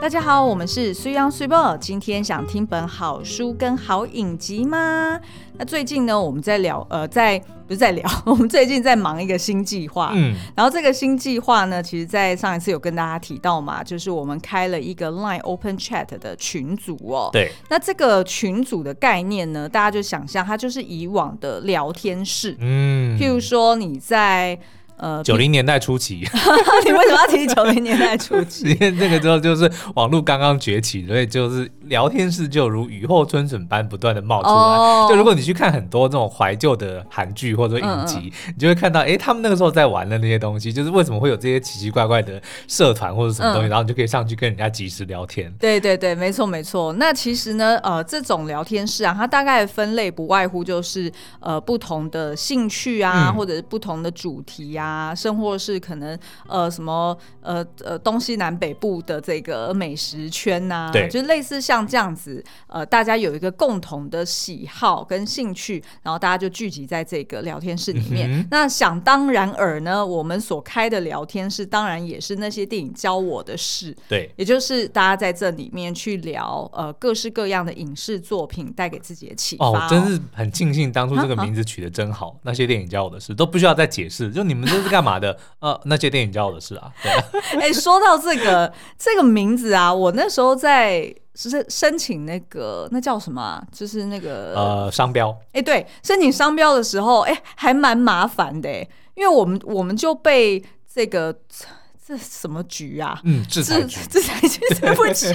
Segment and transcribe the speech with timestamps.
[0.00, 1.76] 大家好，我们是水 ㄤ 水某。
[1.76, 5.20] 今天想听本好书跟好影集吗？
[5.58, 10.12] 那最近呢，我们在聊，呃，在不是在聊， 我们最近在忙一个新计划。
[10.14, 17.28] 嗯，然后这个新计划呢，其实，在上一次有跟大家提到嘛，就是我们开了一个 Line Open Chat 的群组哦。
[17.30, 17.52] 对。
[17.68, 22.56] 那这个群组的概念呢，大家就想象它就是以往的聊天室。
[22.58, 23.18] 嗯。
[23.18, 24.58] 譬如说你在。
[25.00, 26.16] 呃，九零年代初期，
[26.84, 28.68] 你为什么要提九零年代初期？
[28.72, 34.54] 因为那个时候就是网络刚刚崛起，所以就是聊天室就如雨后春笋般不断的冒出来。
[34.54, 42.38] 哦、就如果你去看很多这种怀旧的韩剧或者影集，嗯嗯你就会看到，哎、欸，他们那个时候在玩的那些东西，就是为什么会有这些奇奇怪怪的
[42.68, 45.50] 社团或者什么东西，嗯、然后你就可以上去跟人家即时聊天。
[45.58, 46.92] 对对对，没错没错。
[46.98, 51.10] 那其实呢，呃，这种聊天室啊，它大概分类不外乎就是
[51.40, 54.89] 呃不同的兴趣啊，嗯、或者是不同的主题啊。
[54.90, 56.18] 啊，甚或是可能
[56.48, 68.30] 呃什么呃呃东西南北部的这个美食圈呐、啊，对，就类似像这样子，呃，大家有一个共同的喜好跟兴趣，然后大家就聚集在这个聊天室里面。
[68.30, 79.72] 嗯、那想当然尔呢，我们所开的聊天室，当然也是那些电影教我的事，对，也就是大家在这里面去聊呃各式各样的影视作品带给自己的启发、哦。
[79.74, 85.36] 哦，真是很庆幸当初这个名字取得真好，那些电影教我的事都不需要再解释，就你们这是干嘛的？
[85.60, 86.92] 呃，那些电影教我的事啊。
[87.02, 87.24] 对啊。
[87.54, 93.62] 哎、欸，说到这个这个名字啊，我那时候在申申请那个那叫什么、啊？
[93.72, 95.30] 就是那个呃商标。
[95.48, 98.70] 哎、欸，对，申请商标的时候，哎、欸，还蛮麻烦的，
[99.14, 101.34] 因为我们我们就被这个
[102.06, 103.20] 这什么局啊？
[103.24, 105.28] 嗯，制裁局，制裁局， 对不起，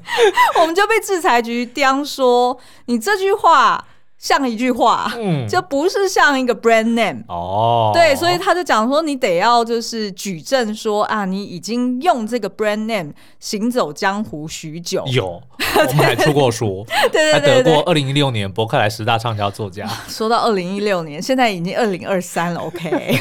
[0.60, 3.86] 我们就被制裁局刁说你这句话。
[4.18, 15.04] 像一句话，嗯，就不是像一个 brand name 哦，对，所以他就讲说，你得要就是举证说啊，你已经用这个 brand name 行走江湖许久。
[15.06, 15.40] 有，
[15.88, 19.86] 我们还出过书， 对对对，还得过二零一六年博客来十大畅销作家。
[20.08, 23.20] 说到二零一六年，现在已经二零二三了，OK。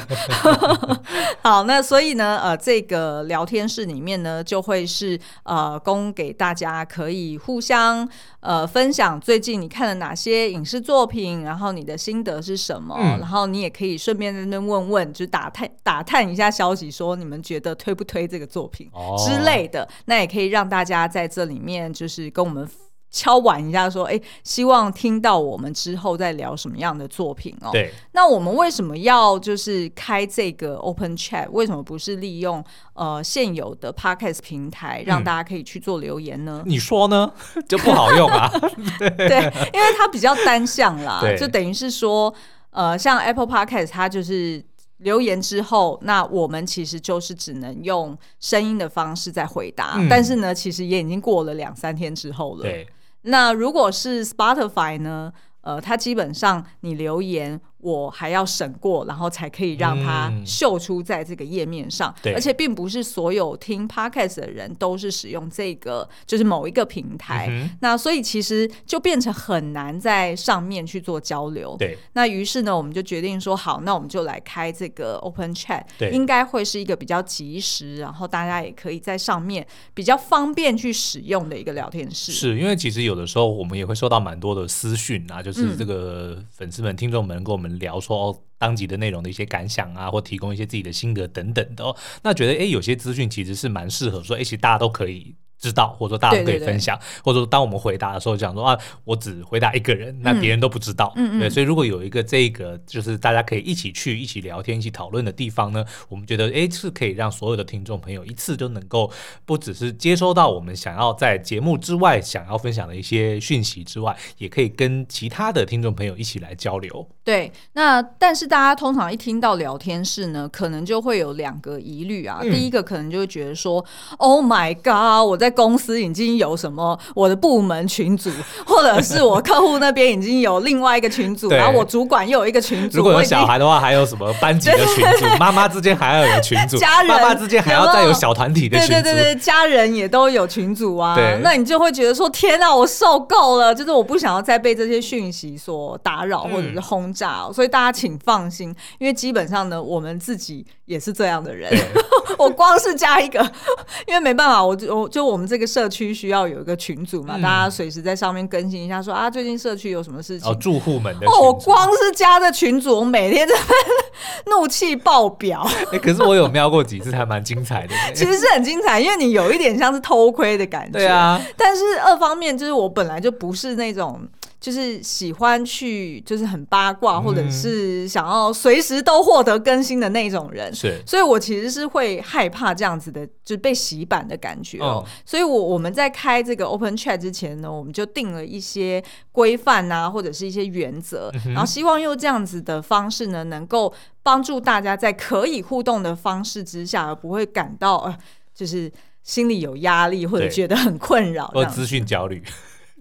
[1.41, 8.07] 好，那所以呢，呃，这个聊天室里面呢，就会是呃，供给大家可以互相
[8.41, 12.95] 呃分享最近你看了哪些影视作品，然后你的心得是什么？
[12.99, 19.83] 嗯、然后你也可以顺便在那问问，就打探打探一下消息，说你们觉得推不推这个作品之类的。
[19.83, 22.67] 哦、那也可以让大家在这里面就是跟我们
[23.09, 27.69] 敲碗一下，说，哎，希望听到我们之后再聊什么样的作品哦。
[27.71, 27.91] 对。
[28.11, 31.49] 那我们为什么要就是开这个 Open Chat？
[31.51, 32.63] 为什么不是利用
[32.93, 36.61] 呃现有的 Podcast 平台让大家可以去做留言呢？
[36.65, 37.31] 嗯、你说呢？
[37.67, 38.51] 就不好用啊？
[38.99, 42.31] 对，因为它比较单向啦，就等于是说，
[42.71, 44.63] 呃，像 Apple Podcast 它就是
[44.97, 52.63] 留言之后，那我们其实就是只能用声音的方式在回答，嗯、但是呢，其实也已经过了两三天之后了。
[52.63, 52.87] 对，
[53.23, 55.31] 那如果是 Spotify 呢？
[55.61, 57.59] 呃，它基本上你留言。
[57.79, 62.13] 我还要审过，然后才可以让它秀出在这个页面上。
[62.23, 67.69] 对，而且并不是所有听 Podcast 的人都是使用这个，就是某一个平台。
[67.81, 71.75] 那所以其实就变成很难在上面去做交流。
[71.77, 71.95] 对。
[72.13, 82.31] 那于是呢，我们就决定说，好，那我们就来开这个 Open Chat，应该会是一个比较及时，然后大家也可以在上面比较方便去使用的一个聊天室。
[82.31, 87.66] 是因为其实有的时候我们也会收到蛮多的私讯啊，就是这个粉丝们、听众们跟我们。
[87.79, 95.35] 聊说哦当集的内容的一些感想啊，或提供一些自己的心得等等的哦，那觉得诶，有些资讯其实是蛮适合说，诶，其实大家都可以。
[95.59, 101.11] 知道，或者说大家都可以分享，对对对，或者说当我们回答的时候，讲说啊，我只回答一个人，那别人都不知道。
[101.15, 109.11] 嗯，对，所以如果有一个这个就是大家可以一起去、一起聊天、一起讨论的地方呢，我们觉得哎，是可以让所有的听众朋友一次就能够
[109.45, 117.07] 不只是接收到我们想要在节目之外想要分享的一些讯息之外，也可以跟其他的听众朋友一起来交流。
[117.23, 122.41] 对，那但是大家通常一听到聊天室呢，可能就会有两个疑虑啊。
[122.43, 123.83] 嗯、第一个可能就会觉得说
[124.17, 125.46] ，Oh my God，我在。
[125.47, 128.29] 在公司已经有什么我的部门群组，
[128.67, 132.97] 或者是我客户那边已经有另外一个群组，然后我主管又有一个群组。
[132.97, 135.25] 如果有小孩的话，还有什么班级的 群组？
[135.39, 139.03] 妈妈之间还要有群组，家人爸爸之间还要再有小团体的群组。
[139.03, 141.15] 对对对，家人也都有群组啊。
[141.15, 143.73] 对，那你就会觉得说：天哪，我受够了！
[143.73, 147.45] 就是我不想要再被这些讯息所打扰或者是轰炸。
[147.47, 151.71] 嗯、所以大家请放心，因为基本上呢，我们自己也是这样的人。
[152.37, 153.39] 我光是加一个，
[154.05, 155.37] 因为没办法，我就我就我。
[155.37, 160.51] 们这个社区需要有一个群组嘛，嗯、大家随时在上面更新一下说，说啊，最近社区有什么事情？
[160.51, 163.53] 哦，住户们的哦，我光是加这群组，我每天在
[164.49, 165.61] 怒气爆表。
[165.91, 167.93] 哎、欸，可是我有瞄过几次，还蛮精彩的。
[168.15, 170.97] 其实是很精彩，因为你有一点像是偷窥的感觉。
[170.97, 174.19] 对啊，但是二方面就是我本来就不是那种。
[174.67, 180.75] 就是喜欢去，就是很八卦，或者是想要随时都获得更新的那种人。
[180.75, 185.05] 是，所以我其实是会害怕这样子的，就是被洗版的感觉哦。
[185.25, 198.17] 所以我我们在开这个 Open Chat 之前呢，我们就定了一些规范啊，或者是一些原则，然后希望用这样子的方式呢，能够帮助大家在可以互动的方式之下，而不会感到呃，
[198.53, 198.91] 就是
[199.23, 202.43] 心里有压力或者觉得很困扰，或资讯焦虑。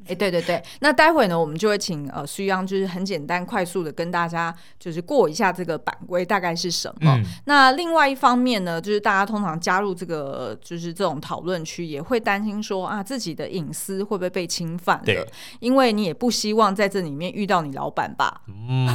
[0.08, 7.12] 哎，对对对，那待会呢，我们就会请呃苏央，就是很简单快速的跟大家就是过一下这个版规大概是什么。
[7.17, 15.05] 嗯、那另外一方面呢，就是大家通常加入这个就是这种讨论区，也会担心说啊自己的隐私会不会被侵犯了？
[15.05, 15.26] 对，
[15.61, 18.43] 因为你也不希望在这里面遇到你老板吧？
[18.49, 18.88] 嗯，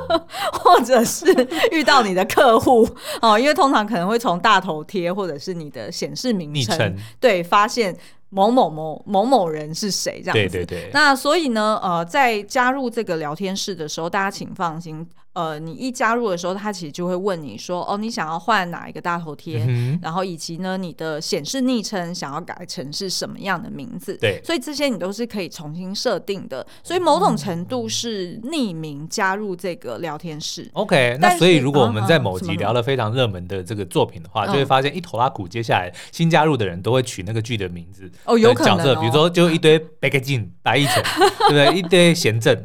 [0.52, 1.26] 或者是
[1.72, 2.88] 遇到你的客户
[3.20, 7.96] 哦，因为通常可能会从大头贴或者是你的显示名称对发现。
[8.30, 10.20] 某某某某某人是谁？
[10.22, 10.56] 这样子。
[10.56, 10.90] 对对对。
[10.92, 15.08] 那所以呢，呃，在加入这个聊天室的时候，大家请放心。
[15.36, 19.62] 呃，你一加入的时候，他其实就会问你说：“哦，你想要换哪一个大头贴？
[19.68, 26.66] 嗯、然后以及呢，你的显示昵称想要改成是什么样的名字？”对，所以这些你都是可以重新设定的。
[26.82, 30.70] 所以某种程度是匿名加入这个聊天室。
[30.72, 41.02] OK，那所以如果我们在某集聊了非常热门的这个作品的话，嗯、就会发现一头拉古接下来新加入的人都会取那个剧的名字哦，有可能、哦、角色，比如说就一堆白克金、白亦辰，
[41.48, 41.78] 对不对？
[41.78, 42.56] 一堆贤正，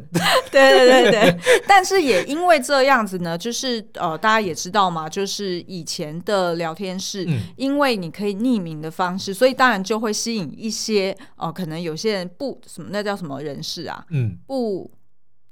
[0.49, 1.37] 对对对对。
[1.67, 14.89] 但是也因为这样子呢，就是呃，大家也知道嘛，就是以前的聊天室，嗯、因为你可以匿名的方式，所以当然就会吸引一些呃，可能有些人不什么，那叫什么人士啊，嗯，不。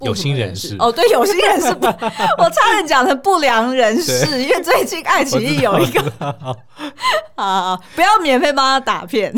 [0.00, 1.68] 有心人士哦，对，有心人士，
[2.38, 6.00] 我差点讲成不良人士，因为最近爱奇艺有一个，
[7.34, 9.30] 啊，不要免费帮他打片，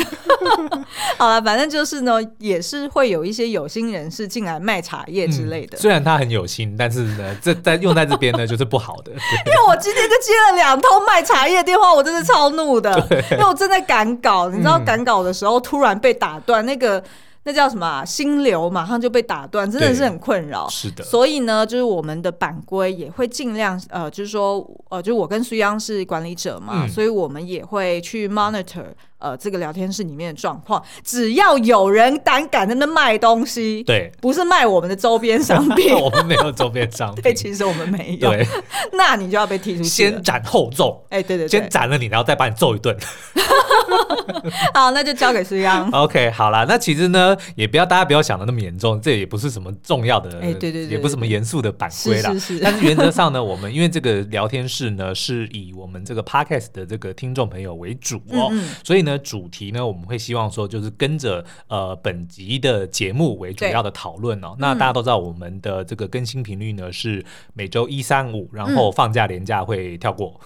[1.19, 5.77] 好了，反正就是呢，也是会有一些有心人士进来卖茶叶之类的。
[5.77, 9.11] 嗯、虽然他很有心，但是呢，这在用在这边呢，就是不好的。
[9.47, 17.03] 因为我今天就接了两通卖茶叶电话，我真的超怒的，对因为我正在赶稿，你知道赶稿的时候突然被打断，那个。
[17.45, 18.05] 那叫什么啊？
[18.05, 20.69] 心流马上就被打断，真的是很困扰。
[20.69, 28.87] 是的，所以呢，就是我们的版规也会尽量呃，就是说呃，就我跟苏央是管理者嘛，嗯、所以我们也会去 monitor。
[29.23, 38.45] 呃，这个聊天室里面的状况，只要有人胆敢在那卖东西，对，不是卖我们的周边商品， 我们没有周边商品，对，其实我们没有，对，
[38.99, 42.97] 那你就要被踢出去，先斩后奏，哎，对对，先斩了你，然后再把你揍一顿。
[44.75, 45.89] 好，那就交给苏央。
[45.91, 52.33] OK，好啦，那其实呢，也不要大家不要想的那么严重，这也不是什么重要的，哎，对对对，也不是什么严肃的版规啦。
[52.33, 52.61] 是是是。
[52.65, 58.53] 但是原则上呢，我们因为这个聊天室呢，是以我们这个 Podcast 的这个听众朋友为主哦，
[58.83, 59.12] 所以呢。
[59.19, 64.55] 主题呢，我们会希望说，就是跟着呃本集的节目为主要的讨论哦。
[64.59, 67.25] 那大家都知道，我们的这个更新频率呢是
[67.55, 70.41] 每周一、三、五，然后放假连假会跳过。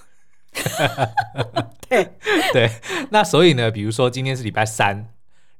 [1.88, 2.08] 对
[2.52, 2.70] 对，
[3.10, 5.15] 那所以呢，比如说今天是礼拜三。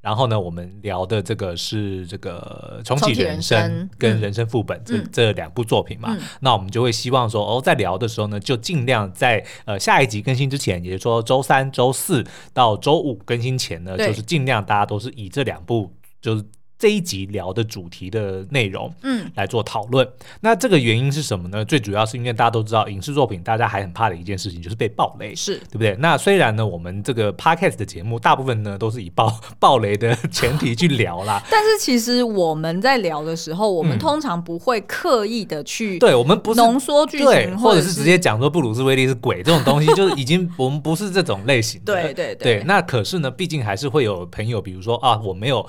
[0.07, 16.45] 然后呢，我们聊的这个是这个重启人生跟人生副本这、嗯、这两部作品嘛，嗯、那我们就会希望说，哦，在聊的时候呢，就尽量在呃下一集更新之前，也就是说周三、周四到周五更新前呢，就是尽量大家都是以这两部就是。
[16.79, 20.07] 这一集聊的主题的内容，嗯，来做讨论。
[20.07, 21.65] 嗯、那这个原因是什么呢？
[21.65, 25.97] 最主要是因为大家都知道，影视作品大家还很怕的一件事情就是被爆雷，是对不对？
[26.01, 42.65] 那虽然呢，我们这个 podcast 的节目大部分呢都是以爆爆雷的前提去聊啦， 但是其实我们在聊的时候，我们通常不会刻意的去，对我们不是浓缩剧情，或者是直接讲说布鲁斯威利是鬼这种东西， 就是已经我们不是这种类型的，对对对，对。
[42.65, 45.67] 那可是呢，毕竟还是会有朋友，比如说啊，我没有。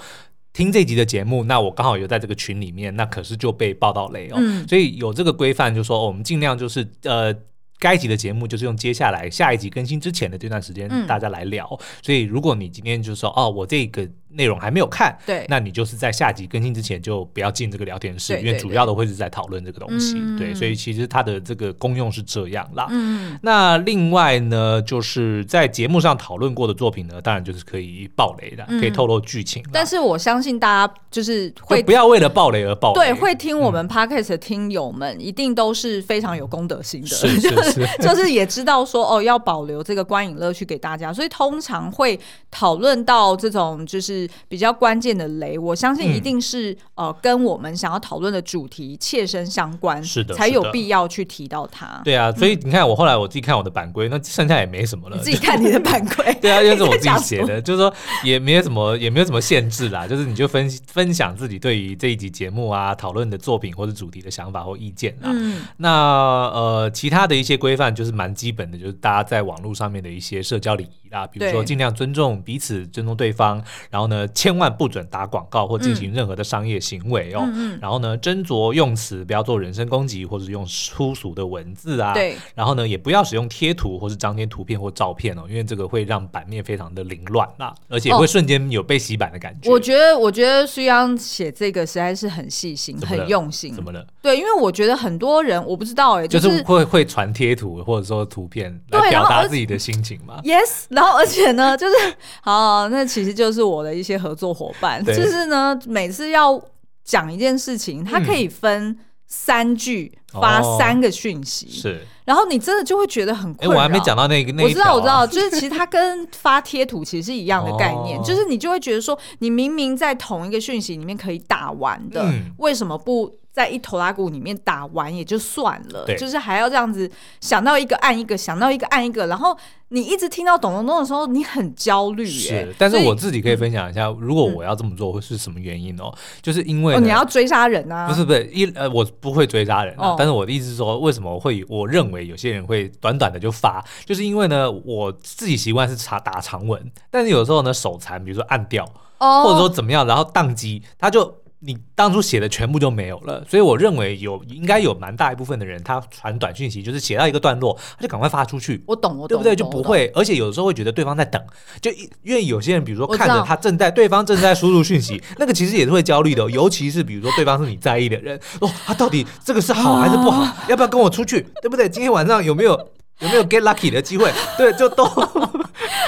[0.57, 4.37] 听这集的节目，那我刚好有在这个群里面，那可是就被报到雷哦。
[4.37, 7.31] 嗯、所以有这个规范，就是说、哦、我们尽量就是呃，
[7.77, 11.67] 该集的节目就是用接下来下一集更新之前的这段时间大家来聊。
[11.79, 22.87] 嗯、所以如果你今天就是说哦，我这个内容还没有看，对，那你就是在下集更新之前就不要进这个聊天室，因为主要的会是在讨论这个东西，嗯、对，所以其实它的这个功用是这样啦。
[22.91, 29.63] 嗯，那另外呢，就是在节目上讨论过的作品呢，当然就是可以爆雷的，嗯、可以透露剧情。
[29.73, 42.19] 但是我相信大家就是会不要为了爆雷而爆雷，对，会听我们 Podcast 的听友们一定都是非常有公德心的，是是是，就是， 就是也知道说哦要保留这个观影乐趣给大家，所以通常会
[42.51, 52.01] 讨论到这种就是比较关键的雷，我相信一定是、嗯、呃跟我们想要讨论的主题切身相关，是的，才有必要去提到它。
[52.03, 55.17] 对啊，所以你看我后来我自己看我的版规，那剩下也没什么了。
[55.17, 57.93] 你自己看你的版规， 对啊，因为是我自己写的，就是说
[58.23, 65.29] 也没有什么也没有什么限制啦，就是你就分分享自己对于这一集节目啊讨论的作品或者主题的想法或意见啊。
[65.33, 77.41] 嗯，那呃其他的一些规范就是蛮基本的，就是大家在网络上面的一些社交礼仪啦，比如说尽量尊重彼此，尊重对方，然后呢千万不准打广告或进行任何的商业行为哦。
[77.53, 82.13] 嗯，然后呢斟酌用词，不要做人身攻击或者用粗俗的文字啊。
[82.13, 89.69] 对，然后呢也不要使用贴图或是张贴图片或照片哦，因为这个会让版面非常的凌乱啊，而且会瞬间有被洗版的感觉。
[89.69, 93.73] 哦、我觉得，我觉得苏央写这个实在是很细心、很用心。
[93.73, 94.05] 怎么了？
[94.21, 100.39] 对，因为我觉得很多人我不知道哎、欸，就是、就是、会会传贴图或者说图片来表达自己的心情嘛。
[100.43, 101.93] Yes，然后而且呢，就是
[102.41, 106.61] 好，那其实就是我的一些合作伙伴，就是呢，每次要
[107.03, 112.07] 讲一件事情，它可以分三句、嗯、发三个讯息，哦、是。
[112.25, 113.75] 然后你真的就会觉得很困扰。
[113.75, 123.33] 我还没讲到那个我知道，我知道， 就是其实它跟发贴图其实是一样的概念，哦、就是你就会觉得说，你明明在同一个讯息里面可以打完的，嗯、为什么不？
[123.57, 127.09] 在一头拉骨里面打完也就算了，就是还要这样子
[127.41, 132.23] 想到一个按一个，想到一个按一个，然后你一直听到咚咚咚的时候，你很焦虑。
[132.23, 136.13] 是，但是我自己可以分享一下，如果我要这么做会是什么原因哦？
[136.39, 138.07] 就是因为你要追杀人啊？
[138.07, 148.85] 不是不是，一呃我不会追杀人啊，但是我的意思是说，为什么会我认为有些人会短短的就发，就是因为呢，我自己习惯是查打长文，但是有时候呢手残，比如说按掉，
[149.17, 151.33] 或者说怎么样，然后宕机，他就。
[151.59, 158.83] 你当初写的全部就没有了，所以我认为有应该有蛮大一部分的人，他传短讯息就是写到一个段落，他就赶快发出去。
[158.85, 159.55] 我懂，我懂，对不对？
[159.55, 161.43] 就不会，而且有的时候会觉得对方在等，
[161.81, 161.89] 就
[162.21, 170.45] 因为有些人，比如说看着他正在对方正在输入讯息，那个其实也是会焦虑的，尤其是比如说对方是你在意的人，哦，他到底这个是好还是不好？
[170.69, 171.41] 要不要跟我出去？
[171.61, 171.89] 对不对？
[171.89, 172.79] 今天晚上有没有
[173.19, 174.31] 有没有 get lucky 的机会？
[174.57, 175.05] 对，就都。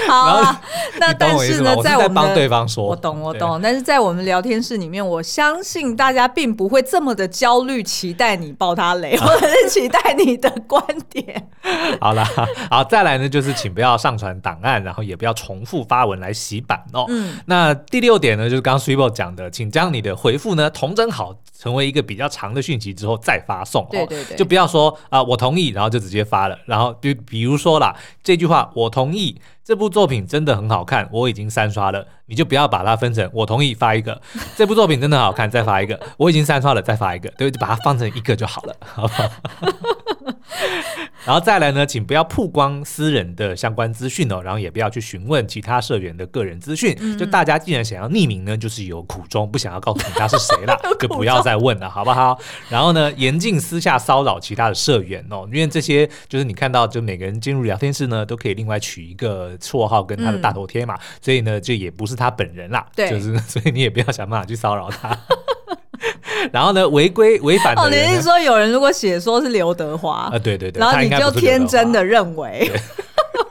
[0.07, 0.61] 好啊，
[0.99, 11.47] 那但是呢，在我们帮对方说，我懂我懂，但是在我们聊天室里面，我相信大家并不会这么的焦虑，期待你爆他雷，或者是期待你的观点。
[12.01, 12.25] 好了，
[12.71, 17.05] 好，再来呢，就是请不要上传档案，然后也不要重复发文来洗版哦。
[17.09, 23.85] 嗯，那第六点呢，就是刚刚 Swibo 讲的，请将你的回复呢同整好，成为一个比较长的讯息之后再发送。
[23.91, 29.35] 对对对，就不要说啊，我同意，然后就直接发了，然后比比如说啦，这句话我同意。
[29.63, 32.05] 这部作品真的很好看，我已经三刷了。
[32.25, 34.21] 你就不要把它分成我同意发一个，
[34.55, 39.27] 这部作品真的很好看，再发一个，我已经三刷了，再发一个，对，就把它放成一个就好了，好不好？
[41.25, 46.95] 然后再来呢，请不要曝光私人的相关资讯哦，然后也不要去询问其他社员的个人资讯。
[46.99, 52.39] 嗯、就大家既然想要匿名呢，就是有苦衷，不想要告诉你他是谁了， 就不要再问了，好不好？
[52.69, 65.17] 然后呢，严禁私下骚扰其他的社员哦，因为这些就是你看到，就每个人进入聊天室呢，都可以另外取一个绰号跟他的大头贴嘛，嗯、所以呢，就也不是他本人啦，对，就是 所以你也不要想办法去骚扰他。
[66.53, 70.39] 然后呢，违规违反哦，你是说有人如果写说是刘德华啊？
[70.39, 72.71] 对对对，然后你就天真的认为，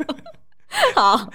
[0.96, 1.28] 好。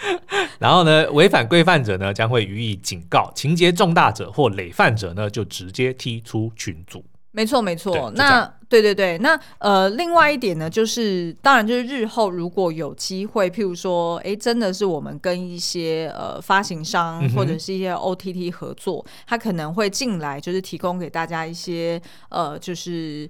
[0.57, 7.05] 然后呢，违反规范者呢，将会予以警告；情节重大者或累犯者呢，就直接踢出群组。
[7.31, 8.11] 没错，没错。
[8.15, 23.29] 那对对对，那呃，另外一点呢，就是当然就是日后如果有机会，譬如说，哎，真的是我们跟一些呃发行商或者是一些 OTT 合作，他可能会进来，就是提供给大家一些呃，就是。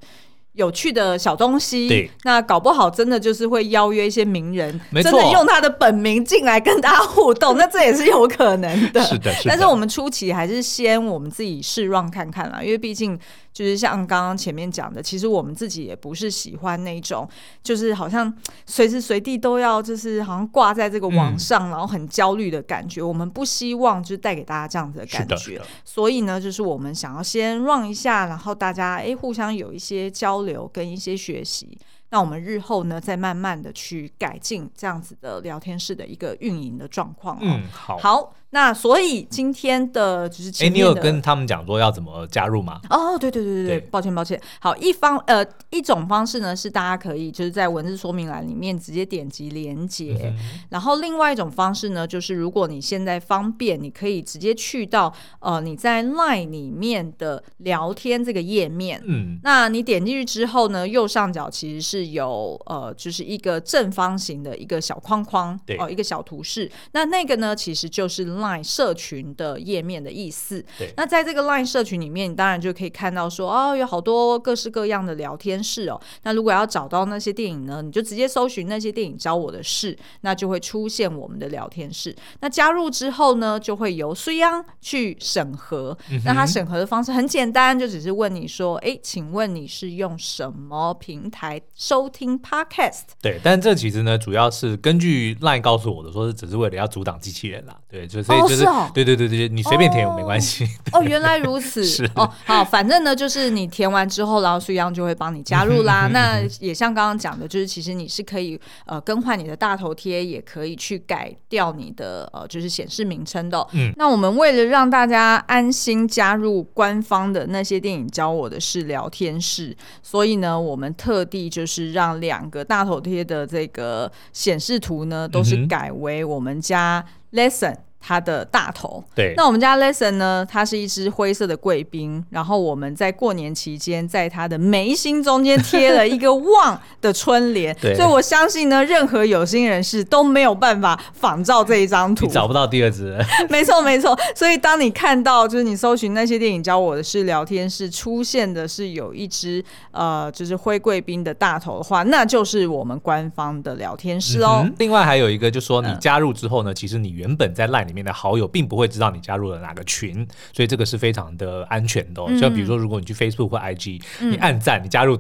[0.56, 9.02] 有趣的小东西，对，那搞不好真的就是会邀约一些名人，真的用他的本名进来跟大家互动，那这也是有可能的。
[9.02, 9.50] 是的，是 的。
[9.50, 13.18] 但是我们初期还是先我们自己试 run 看看啦，因为毕竟
[13.54, 17.28] 就是像刚刚前面讲的，其实我们自己也不是喜欢那种，
[17.62, 18.34] 就是好像
[18.66, 23.02] 随时随地都要就是好像挂在这个网上，嗯、然后很焦虑的感觉。
[23.02, 30.44] 我们不希望就是带给大家这样子的感觉，所以呢，就是我们想要先 run 一下，然后大家哎互相有一些交流。
[30.44, 31.76] 流跟一些学习，
[32.10, 37.40] 那我们日后呢，再慢慢的去改进这样子的聊天室的一个运营的状况。
[37.42, 37.98] 嗯，好。
[37.98, 42.80] 好，那所以今天的就是前面的，哎，你有跟他们讲说要怎么加入吗？
[42.88, 44.40] 哦，对对对对对，抱歉抱歉。
[44.60, 50.38] 好，一方呃一种方式呢是大家可以就是在文字说明栏里面直接点击连接，嗯、
[50.70, 68.43] 然后另外一种方式呢就是如果你现在方便，你可以直接去到呃你在 LINE 里面的聊天这个页面，嗯，那你点进去之后呢，右上角其实是有呃就是一个正方形的一个小框框，对哦，一个小图示，那那个呢其实就是。
[68.44, 70.64] Line 社群的页面的意思。
[70.78, 76.00] 对，那在这个 Line 社群里面，你当然就可以看到说，哦，有好多各式各样的聊天室哦。
[76.24, 82.14] 那如果要找到那些电影呢，你就直接搜寻那些电影教我的事，那就会出现我们的聊天室。
[82.42, 85.98] 那加入之后呢，就会由苏央去审核。
[86.12, 93.04] 嗯、那他审核的方式很简单，就只是问你说，哎，请问你是用什么平台收听 Podcast？
[93.22, 97.78] 对，但这其实呢，主要是根据 Line 告诉我的，说是只是为了要阻挡机器人啦。
[97.94, 100.68] 对，就所以就，是哦，对对对对，你随便填也没关系。
[100.92, 101.84] 哦，原来如此。
[101.86, 106.08] 是哦，好，反正呢，就是你填完之后，然后苏央就会帮你加入啦。
[106.08, 113.64] 那也像刚刚讲的，就是其实你是可以呃更换你的大头贴，也可以去改掉你的呃就是显示名称的。
[113.74, 127.78] 嗯，那我们为了让大家安心加入官方的那些电影教我的是聊天室，所以呢，我们特地就是让两个大头贴的这个显示图呢，都是改为我们家 Lesson。
[128.06, 130.46] 他的大头，对，那我们家 Lesson 呢？
[130.46, 143.18] 它是一只灰色的贵宾，然后我们在过年期间，在他的眉心中间贴了一个旺的春联， 对，所以我相信呢，任何有心人士都没有办法仿照这一张图，找不到第二只，
[143.50, 144.14] 没错没错。
[144.36, 154.62] 所以当你看到就是你搜寻那些电影教我的是聊天室出现的是有一只呃，就是灰贵宾的大头的话，那就是我们官方的聊天室哦。
[154.66, 162.22] 嗯、另外还有一个，就是说你加入之后呢，嗯、其实你原本在 LINE 里面的好友并不会知道你加入了哪个群，所以这个是非常的安全的。
[162.40, 165.16] 就比如说，如果你去 Facebook 或 IG，你按赞，你加入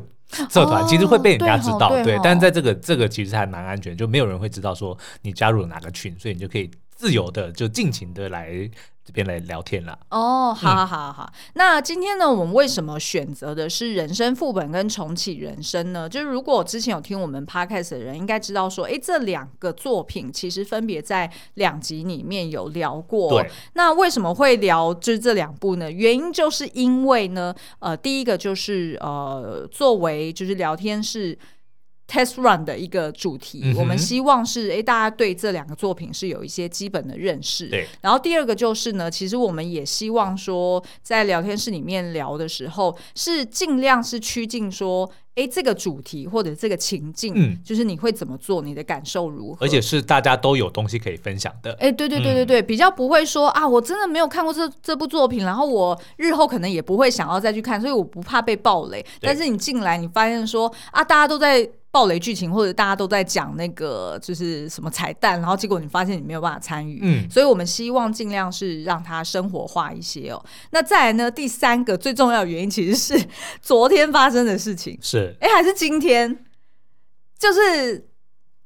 [0.50, 1.89] 社团，其实会被人家知道。
[2.03, 8.70] 对，但是在这个这个其实还蛮安全，就没有人会知道说你加入了哪个群，所以你就可以自由的就尽情的来。
[9.05, 11.29] 这边来聊天了哦，好好好好。
[11.33, 16.07] 嗯、那今天呢，我们为什么选择的是人生副本跟重启人生呢？
[16.07, 23.45] 就是如果之前有听我们 podcast 的人，应该知道说，哎，这两个作品其实分别在两集里面有聊过。
[23.74, 25.91] 那为什么会聊就是这两部呢？
[25.91, 31.38] 原因就是因为呢，呃，第一个就是呃，作为就是聊天室。
[32.07, 37.68] Test Run 的一个主题，嗯、我们希望是诶，大家对这两个作品是有一些基本的认识。
[37.68, 37.87] 对。
[38.01, 51.72] 然后第二个就是呢，其实我们也希望说，在聊天室里面聊的时候，是尽量是趋近说，诶，这个主题或者这个情境，嗯，就是你会怎么做，你的感受如何，而且是大家都有东西可以分享的。
[51.79, 59.03] 诶，对对对对对，嗯、比较不会说啊，我真的没有看过这这部作品，然后我日后可能也不会想要再去看，所以我不怕被暴雷。
[59.22, 61.68] 但是你进来，你发现说啊，大家都在。
[61.94, 70.44] 爆雷剧情，或者大家都在讲那个就是什么彩蛋，然后结果你发现你没有办法参与，嗯，所以我们希望尽量是让它生活化一些哦。
[70.72, 73.25] 那再来呢，第三个最重要的原因其实是
[73.62, 76.44] 昨天发生的事情，是哎还是今天，
[77.38, 78.10] 就是。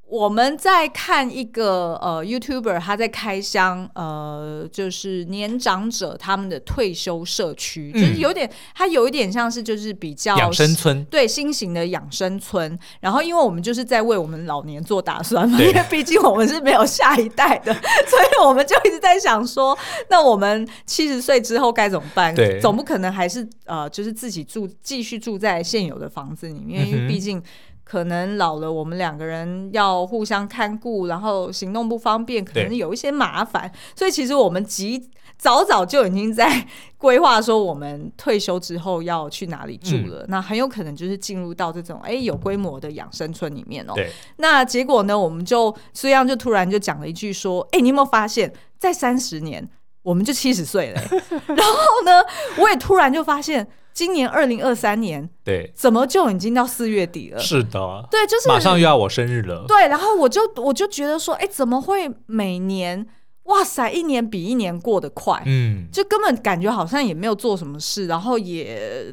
[0.10, 12.80] 我们在看一个呃 YouTuber，他在开箱呃，就是年长者他们的退休社区，嗯、就是有点，他有一点像是就是比较养生村，对新型的养生村。
[13.02, 17.74] 然后，因为我们就是在为我们老年做打算嘛，因为毕竟我们是没有下一代的，
[18.08, 19.78] 所以我们就一直在想说，
[20.10, 22.34] 那我们七十岁之后该怎么办？
[22.34, 27.44] 对，总不可能还是呃，就是自己住继续住在现有的房子里面，因为毕竟。
[27.88, 33.72] 可能老了，我们两个人要互相看顾，然后行动不方便，可能有一些麻烦。
[33.96, 40.24] 所以其实我们及早早就已经在规划说，我们退休之后要去哪里住了。
[40.24, 43.94] 嗯、那很有可能就是进入到这种哎有规模的养生村里面哦。
[43.96, 44.12] 对。
[44.36, 49.66] 那结果呢，我们就这样就突然就讲了一句说，哎，你有没有发现，在三十年
[50.04, 51.02] 我们就七十岁了？
[51.56, 52.22] 然后呢，
[52.58, 53.66] 我也突然就发现。
[53.98, 57.40] 今年二零二三年，对，怎么就已经到四月底了？
[57.40, 59.66] 是的，对，就是马上又要我生日了。
[59.68, 63.08] 对，然后我就我就觉得说，哎，怎么会每年，
[63.46, 69.12] 哇塞，一年比一年过得快，嗯，就根本感觉好像也没有做什么事，然后也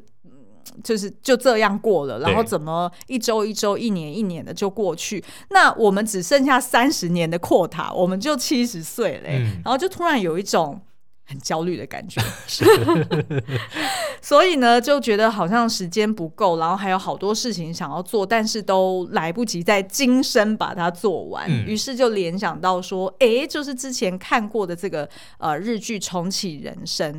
[0.83, 5.25] 就是就这样过了，然后怎么一周一周、一年一年的就过去？
[5.49, 10.79] 那我们只剩下三十年的 quota，我们就七十岁了，嗯，然后就突然有一种。
[11.25, 12.21] 很焦虑的感觉。
[14.21, 21.47] 所以呢，就觉得好像时间不够，然后还有好多事情想要做，但是都来不及在今生把它做完。
[21.49, 25.09] 嗯、于是就联想到说，哎，就是之前看过的这个
[25.39, 27.13] 呃日剧《重启人生》。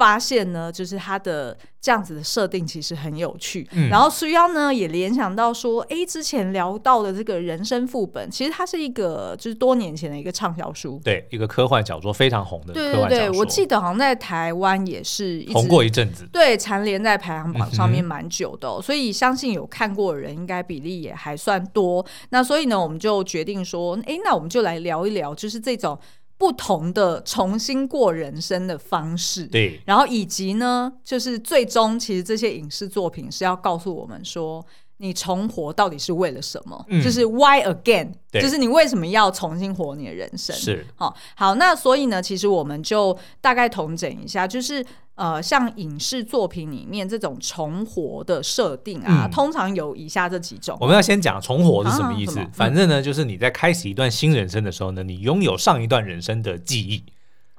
[0.00, 3.68] 发现呢，就是它的这样子的设定其实很有趣。
[3.72, 13.08] 嗯、然后苏央呢也联想到说，哎，之前聊到的这个人生副本，其实它是一个就是多年前的一个畅销书，对，一个科幻小说非常红的科幻小说。
[13.10, 22.02] 对对对，我记得好像在台湾也是红过一阵子，对，蝉联在排行榜上面蛮久的、哦，嗯、所以相信有看过的人应该比例也还算多。
[22.30, 25.98] 那所以呢，我们就决定说，哎，那我们就来聊一聊，就是这种。
[26.40, 34.64] 不同的重新过人生的方式，对，然后以及呢，就是最终其实这些影视作品是要告诉我们说，
[35.00, 36.84] 你重活到底是为了什么？
[36.88, 38.12] 嗯、就是 Why again？
[38.32, 40.54] 就是你为什么要重新活你的人生？
[40.54, 44.84] 是，好，好，那所以呢，其实我们就大概统整一下，就是。
[45.16, 50.74] 呃，像影视作品里面这种重活的设定啊，嗯、通常有以下这几种。
[50.80, 52.38] 我们要先讲重活是什么意思？
[52.38, 57.04] 啊、反正呢，就是你在开始一段新人生的时候呢，你拥有上一段人生的记忆。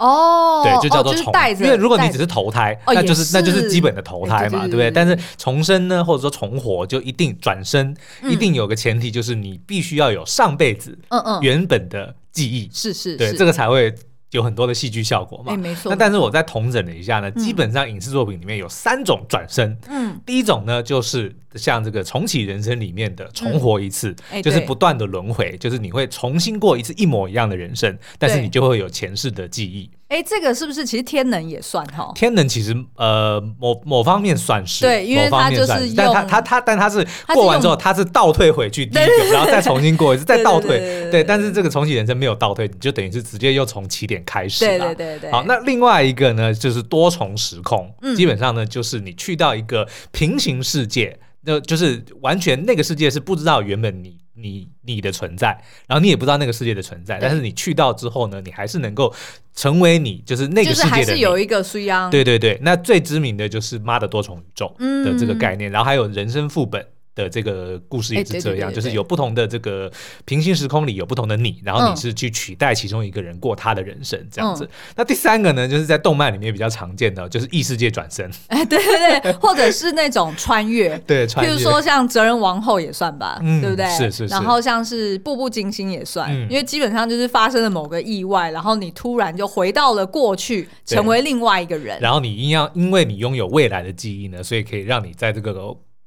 [0.02, 1.32] 哦，对，就叫做重。
[1.60, 4.90] 因为如果你只是投胎，那就是那就是基本的投胎嘛，对不对？
[4.90, 13.94] 但是重生呢，或者说重活，就一定转生，一定有个前提，就是你必须要有上辈子嗯嗯原本的记忆，是是，对，这个才会。
[14.32, 15.52] 有很多的戏剧效果嘛？
[15.52, 15.90] 欸、没错。
[15.90, 19.78] 那但是我再同整了一下呢，嗯、基本上影视作品里面有三种转身。
[19.88, 29.90] 嗯，第一种呢，就是像这个重启人生里面的重活一次，就是不断的轮回，就是你会重新过一次一模一样的人生，但是你就会有前世的记忆。
[30.12, 32.12] 哎，这个是不是其实天能也算哈？
[32.14, 41.10] 天能其实呃某某方面算是对，因为它就是用，但他他他但他是过完之后他是倒退回去第一个，然后再重新过一次，再倒退。
[41.10, 44.66] 对，但是这个重启人生没有倒退，你就等于是直接又从起点开始。
[44.66, 45.32] 对对对对。
[45.32, 54.18] 好，那另外一个呢，就是多重时空，基本上呢就是你去到一个平行世界，那就是完全那个世界是不知道原本你。
[54.34, 55.50] 你你的存在，
[55.88, 59.14] 然后你也不知道那个世界的存在，但是你去到之后呢，你还是能够
[59.56, 60.90] 成为你，就是那个世界的。
[60.90, 62.10] 还是有一个需要。
[62.10, 66.86] 对对对，那最知名的就是妈的多重宇宙的这个概念，嗯、然后还有人生副本。
[67.14, 69.92] 的这个故事也是这样，就是有不同的这个
[70.26, 74.70] 平行时空里有不同的你，然后你是去取代其中一个人过他的人生这样子。
[74.96, 78.30] 那第三个呢，就是在动漫里面比较常见的，就是异世界转身。
[78.48, 81.52] 哎，对对对，或者是那种穿越， 对，穿越。
[81.52, 83.86] 比如说像《哲人王后》也算吧，对不对？
[83.90, 84.26] 是是。
[84.28, 92.00] 然后像是《步步惊心》也算，因为基本上就是发生了某个意外，然后你突然就回到了过去，成为另外一个人。
[92.00, 95.52] 然后你一样，因为你拥有未来的记忆呢，所以可以让你在这个。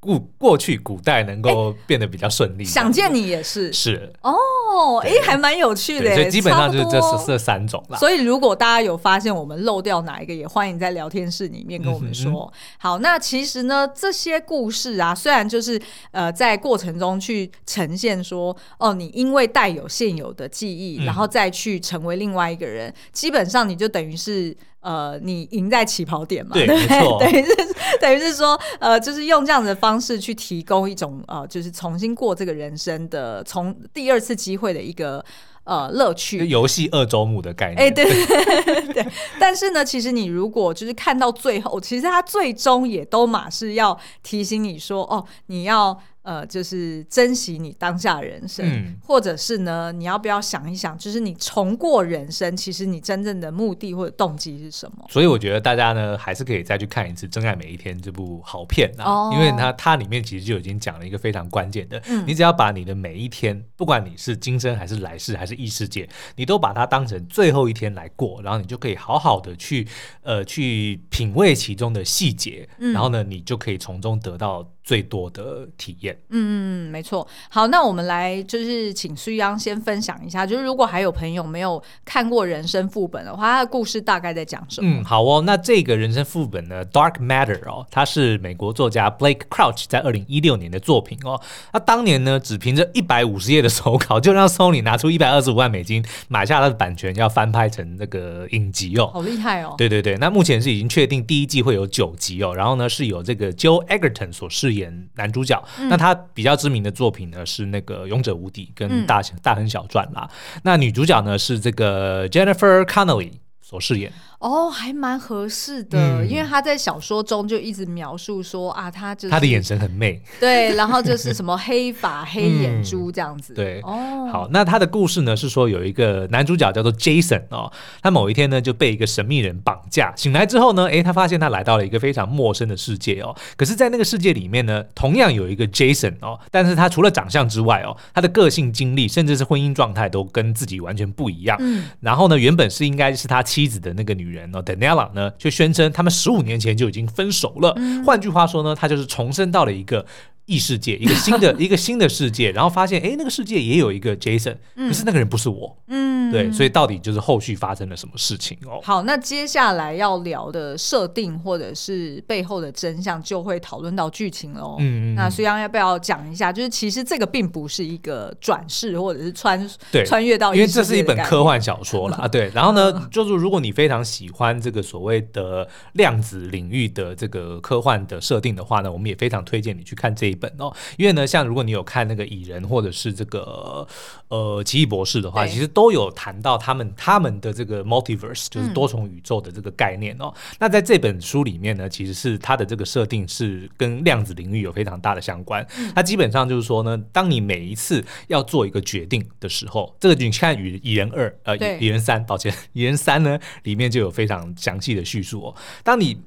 [0.05, 7.99] 古过去古代能够变得比较顺利，想见你也是是哦，哎，还蛮有趣的，所以基本上就是这这三种啦。
[7.99, 12.53] 所以如果大家有发现我们漏掉哪一个，也欢迎在聊天室里面跟我们说。
[12.79, 24.55] 好，那其实呢，这些故事啊，虽然就是呃在过程中去呈现说，哦，你因为带有现有的记忆，然后再去成为另外一个人，基本上你就等于是。
[24.85, 26.53] 呃，你赢在起跑点嘛？
[26.53, 27.19] 对，对，没错。
[27.25, 27.57] 等于是
[27.99, 35.25] 等于是说，呃，就是用这样的方式去提供一种呃，就是重新过这个人生的从第二次机会的一个
[35.65, 36.47] 呃乐趣。
[36.47, 37.79] 游戏二周目的概念。
[37.79, 39.07] 哎，对对 对。
[39.41, 45.99] 但是呢，其实你如果就是看到最后，其实它最终也都嘛是要提醒你说，哦，你要。
[46.25, 55.05] 呃，就是珍惜你当下人生，嗯、或者是呢，你要不要想一想，就是你重过人生，其实你真正的目的或者动机是什么？
[55.11, 69.87] 所以我觉得大家呢，还是可以再去看一次《真爱每一天》这部好片啊，哦、因为它它里面其实就已经讲了一个非常关键的，嗯、你只要把你的每一天，不管你是今生还是来世还是异世界，你都把它当成最后一天来过，然后你就可以好好的去
[70.23, 74.67] 呃去品味其中的细节，嗯、然后呢，你就可以从中得到。
[74.85, 77.27] 最多的体验，嗯嗯，没错。
[77.49, 85.01] 好，那我们来就是请苏央先分享一下，就是如果还有朋友没有看过人生副本的话，他的故事大概在讲什么？
[85.01, 85.43] 嗯，好哦。
[85.47, 91.41] 那这个人生副本呢，《Dark Matter》哦，它是美国作家 Blake Crouch 在二零一六年的作品哦。
[91.73, 99.07] 他当年呢，只凭着一百五十页的手稿，就让 Sony 拿出一百二十五万美金买下他的版权，要翻拍成那个影集哦。
[99.15, 99.75] 好厉害哦！
[99.79, 104.85] 对对对，那目前是已经确定第一季会有九集哦，然后呢是由这个 Joel Edgerton 所饰演。
[104.85, 110.29] 演男主角，嗯、那他比较知名的作品呢是那个《勇者无敌》跟大《大大亨小传》啦。
[110.65, 113.31] 那女主角呢是这个 Jennifer Connelly
[113.63, 114.13] 所饰演。
[114.45, 147.73] 哦，还蛮合适的，嗯，因为他在小说中就一直描述说啊，他就是他的眼神很媚，对，然后就是什 么黑发、黑眼珠这样子，嗯，对，哦，好，那他的故事呢是说有一个男主角叫做 Jason 哦，他某一天呢就被一个神秘人绑架，醒来之后呢，诶，他发现他来到了一个非常陌生的世界哦，可是，在那个世界里面呢，同样有一个 Jason 哦，但是他除了长相之外哦，他的个性、经历，甚至是婚姻状态都跟自己完全不一样，嗯，然后呢，原本是应该是他妻子的那个女人哦，Daniela 呢，就宣称他们十五年前就已经分手了。
[147.77, 150.05] 嗯、换句话说呢，他就是重生到了一个
[150.47, 155.77] 异世界，一个新的 一个新的世界，然后发现，哎，那个世界也有一个 Jason，可是那个人不是我。
[155.89, 158.81] 嗯，对，所以到底就是后续发生了什么事情哦？
[158.83, 164.77] 好，那接下来要聊的设定或者是背后的真相，就会讨论到剧情喽。
[164.81, 166.53] 嗯，那苏央要不要讲一下？
[166.53, 172.29] 就是其实这个并不是一个转世或者是穿对穿越到，因为这是一本科幻小说了啊。
[172.29, 183.87] 对，然后呢，就是如果你非常喜欢这个所谓的量子领域的这个科幻的设定的话呢，我们也非常推荐你去看这一本哦，因为呢，像如果你有看那个蚁人或者是这个
[184.29, 190.33] 呃奇异博士的话，其实都有谈到他们他们的这个 multiverse，就是多重宇宙的这个概念哦。
[190.35, 195.65] 嗯、那在这本书里面呢，其实是它的这个设定是跟量子领域有非常大的相关。
[195.95, 205.55] 它基本上就是说呢，当你每一次要做一个决定的时候，这个你看《蚁蚁人二》呃，《蚁人三》，抱歉，《蚁人三》呢里面就有非常详细的叙述哦。
[205.83, 206.19] 当你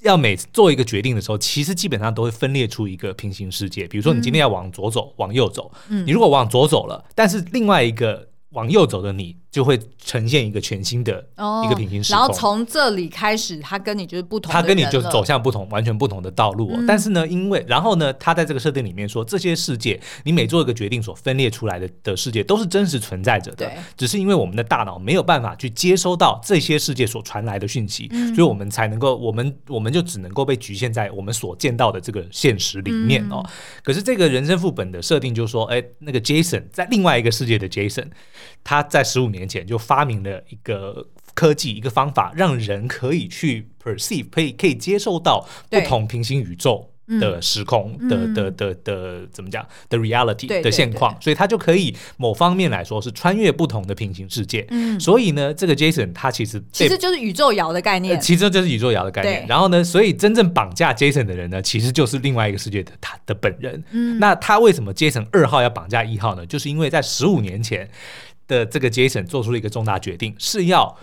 [0.00, 3.86] 要每次做一个决定的时候，其实基本上都会分裂出一个平行世界。
[3.88, 9.36] 比如说，你今天要往左走，往右走，你如果往左走了，但是另外一个往右走的你。
[9.50, 11.24] 就会呈现一个全新的
[11.64, 16.70] 一个平行时空，然后从这里开始，他跟你就是不同，他跟你就走向不同、完全不同的道路。
[16.74, 23.72] 嗯、但是呢，因为然后呢，他在这个设定里面说，这些世界你每做一个决定所分裂出来的的世界都是真实存在着的，对。
[23.96, 33.42] 只是因为我们的大脑没有办法去接收到这些世界所传来的讯息，嗯、所以我们才能够，我们我们就只能够被局限在我们所见到的这个现实里面哦。
[33.44, 33.50] 嗯、
[33.82, 38.08] 可是这个人生副本的设定就是说，哎，那个 Jason 在另外一个世界的 Jason，
[38.62, 40.18] 他在十五年前就发明。
[40.18, 46.90] 了一个科技，一个方法，让人可以去 perceive，可以可以接受到不同平行宇宙
[47.20, 54.66] 的时空的的的的，的怎么讲的 reality 的现况，所以他就可以某方面来说是穿越不同的平行世界。
[54.70, 59.46] 嗯，所以呢，这个 Jason 他其实其实就是宇宙摇的概念，其实就是宇宙摇的概念。
[59.46, 63.84] 然后呢，所以真正绑架 Jason 的人呢，其实就是另外一个世界的他的本人。
[63.92, 66.44] 嗯，那他为什么 Jason 二号要绑架一号呢？
[66.44, 67.88] 就是因为在十五年前。
[68.48, 70.96] 的这个 Jason 做出了一个重大决定，是要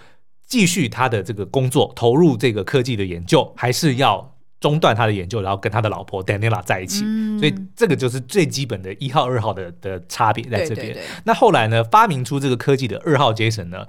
[0.45, 7.03] 继续他的这个工作，投入这个科技的研究，还是要中断他的研究，然后跟他的老婆 Daniela 在一起？
[7.05, 10.88] 嗯、所以这个就是最基本的一号、二号的的差别在这边。
[10.88, 13.88] 对对对，那后来呢，发明出这个科技的二号 Jason 呢，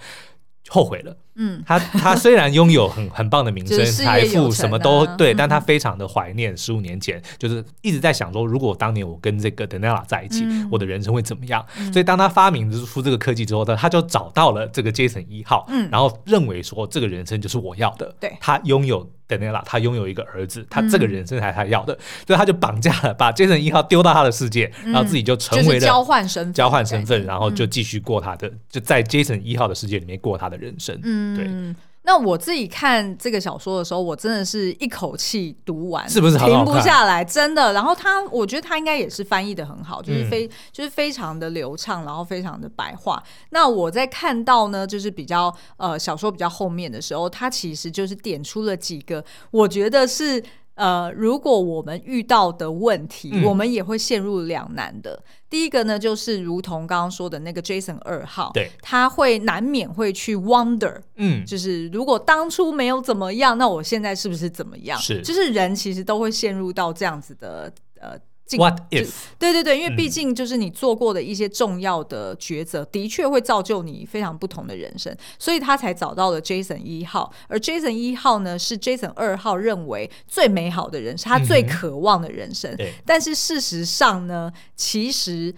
[0.69, 1.16] 后悔了。
[1.37, 11.64] 嗯，他他虽然拥有很很棒的名声、财富，什么都对，但他非常的怀念十五年前，就是一直在想说，如果当年我跟这个 Daniela 在一起，我的人生会怎么样？
[11.92, 18.14] 所以当他发明出这个科技之后呢，他就找到了这个 Jason 一号，然后认为说这个人生就是我要的。
[18.18, 30.99] 对，他拥有 Daniela，他拥有一个儿子，他这个人生才他要的，所以他就绑架了，把 Jason 一号丢到他的世界，然后自己就成为了交换身份，交换身份，然后就继续过他的，就在 Jason 一号的世界里面过他的人生。
[31.03, 31.75] 嗯，对。
[32.03, 37.25] 那我自己看这个小说的时候，我真的是一口气读完，是不是停不下来？
[37.25, 37.73] 真的。
[37.73, 43.21] 然后他，我觉得他应该也是翻译的很好，就是非、嗯、就是非常的流畅，然后非常的白话。
[43.51, 50.41] 那我在看到呢，就是比较呃小说比较后面的时候，他其实就是点出了几个，我觉得是。
[50.77, 55.23] 呃，如果我们遇到的问题，嗯、我们也会陷入两难的。
[55.51, 64.99] 第一个呢，就是如同刚刚说的那个 Jason 二号，对，他会难免会去 wonder，嗯，就是如果当初没有怎么样，那我现在是不是怎么样？
[65.01, 68.17] 是，就是人其实都会陷入到这样子的呃。
[68.57, 69.11] What if？
[69.41, 82.73] 对对对，因为毕竟就是你做过的一些重要的抉择，嗯、的确会造就你非常不同的人生，所以他才找到了 Jason 一号，而 Jason 一号呢，是 Jason 二号认为最美好的人生，他最渴望的人生。
[82.79, 85.53] 嗯、但是事实上呢，其实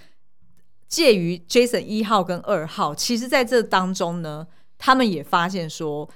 [0.88, 4.46] 介于 Jason 一号跟二号，其实在这当中呢，
[4.78, 6.08] 他们也发现说。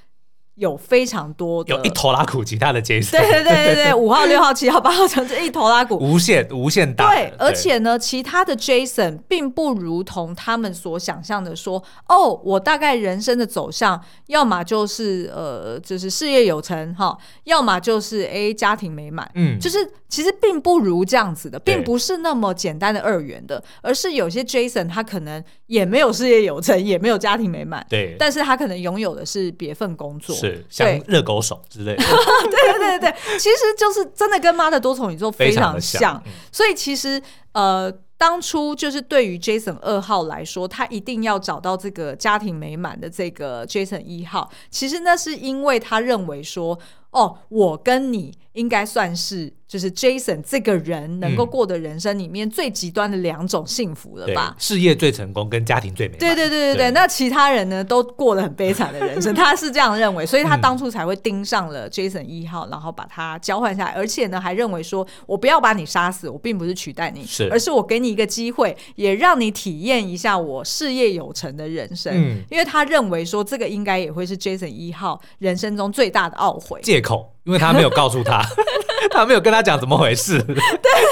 [0.56, 7.08] 有非常多的，有一头拉库，其他的 Jason，对对对对对， 五号、六号、七号、八号，成这一头拉库，无限无限大。
[7.14, 30.36] 对，而且呢，其他的 Jason 并不如同他们所想象的说，哦，我大概人生的走向，要么就是呃，就是事业有成哈，要么就是哎家庭美满，嗯，就是其实并不如这样子的，并不是那么简单的二元的，而是有些 Jason 他可能也没有事业有成，也没有家庭美满，对，但是他可能拥有的是别份工作。
[30.48, 32.02] 是像热狗手之类的。
[32.50, 36.00] 对对对对，其实就是真的跟妈的多重宇宙非常像。
[36.00, 37.92] 像嗯、所以其实呃。
[38.18, 44.48] 当初就是对于 Jason 二号来说，他一定要找到这个家庭美满的这个 Jason 一号。
[44.70, 46.78] 其实那是因为他认为说，
[47.12, 49.54] 哦，我跟你应该算是。
[49.72, 54.54] 就是 Jason 这个人能够过的人生里面最极端的两种幸福了吧？
[54.58, 56.18] 事业最成功跟家庭最美满。
[56.18, 56.90] 对对对对对。
[56.90, 72.12] 那其他人呢，都过得很悲惨的人生， 他是这样认为，所以他当初才会盯上了 Jason 一号，然后把他交换下来，而且呢，还认为说我不要把你杀死，我并不是取代你，是，而是我给你一个机会，也让你体验一下我事业有成的人生。
[72.14, 76.78] 嗯，因为他认为说这个应该也会是 Jason 一号人生中最大的懊悔。
[76.82, 77.28] 借口。
[77.44, 78.40] 因为他没有告诉他，
[79.10, 80.54] 他没有跟他讲怎么回事，对，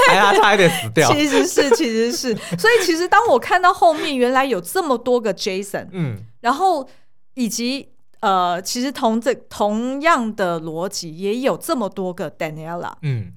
[0.07, 1.13] 他差一点死掉。
[1.13, 6.89] 其实是，其实是，所以其实当我看到后面原来有这么多个 Jason，嗯，然后
[7.35, 7.89] 以及
[8.21, 13.33] 呃，其实同这同样的逻辑也有这么多个 Daniela，嗯。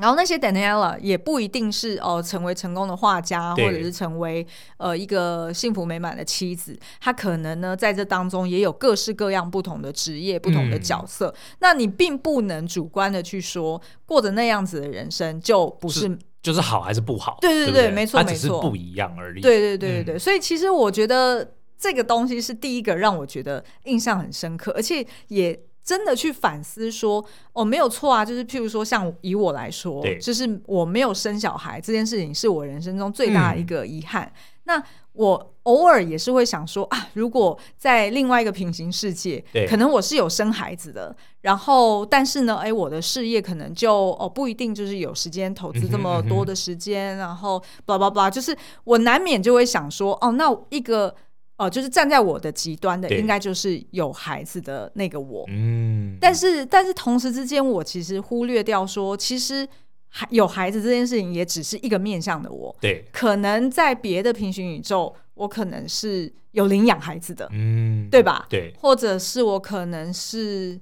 [0.00, 4.46] 然后那些 Daniela 也不一定是哦成为成功的画家，或者是成为
[4.78, 6.78] 呃一个幸福美满的妻子。
[7.00, 11.28] 他可能呢在这当中也有各式各样不同的职业、不同的角色。
[11.28, 17.36] 嗯、那你并不能主观的去说过着那样子的人生就不是，是就是好还是不好？
[17.40, 19.40] 对对对，对对没错没错，只是不一样而已。
[19.42, 25.60] 对对对对对，嗯、所以其实我觉得这个东西是第一个让我觉得印象很深刻，而且也。
[25.82, 34.24] 真的去反思说，哦，没有错啊，就是譬如说，像以我来说，就是我没有生小孩这件事情，是我人生中最大的一个遗憾。
[34.24, 34.32] 嗯、
[34.64, 34.82] 那
[35.14, 51.14] 我偶尔也是会想说啊，如果在另外一个平行世界，可能我是有生孩子的，然后但是呢，哎，我的事业可能就哦不一定就是有时间投资这么多的时间，嗯哼嗯哼然后巴拉巴拉，就是我难免就会想说，哦，那一个。
[51.60, 55.44] 哦，就是站在我的极端的，应该就是有孩子的那个我。
[55.48, 59.68] 嗯，但是但是同时之间，我其实忽略掉说，其实
[60.08, 62.74] 还有孩子这件事情也只是一个面向的我。
[62.80, 68.46] 对，可能在别的平行宇宙，我可能是有领养孩子的，嗯，对吧？
[68.48, 70.80] 对，或者是我可能是。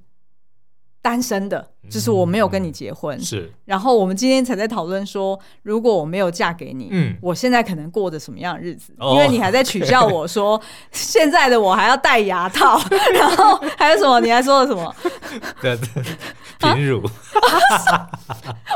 [1.08, 3.50] 单身的，就是我没有跟你结婚，嗯、是。
[3.64, 8.92] 然后我们今天才在讨论说，如果我没有嫁给你，嗯，我现在可能过着什么样的日子？
[8.98, 10.60] 哦、因为你还在取笑我说，
[10.92, 12.78] 现在的我还要戴牙套，
[13.14, 14.20] 然后还有什么？
[14.20, 14.94] 你还说了什么？
[15.62, 16.02] 对对，
[16.58, 17.02] 平乳。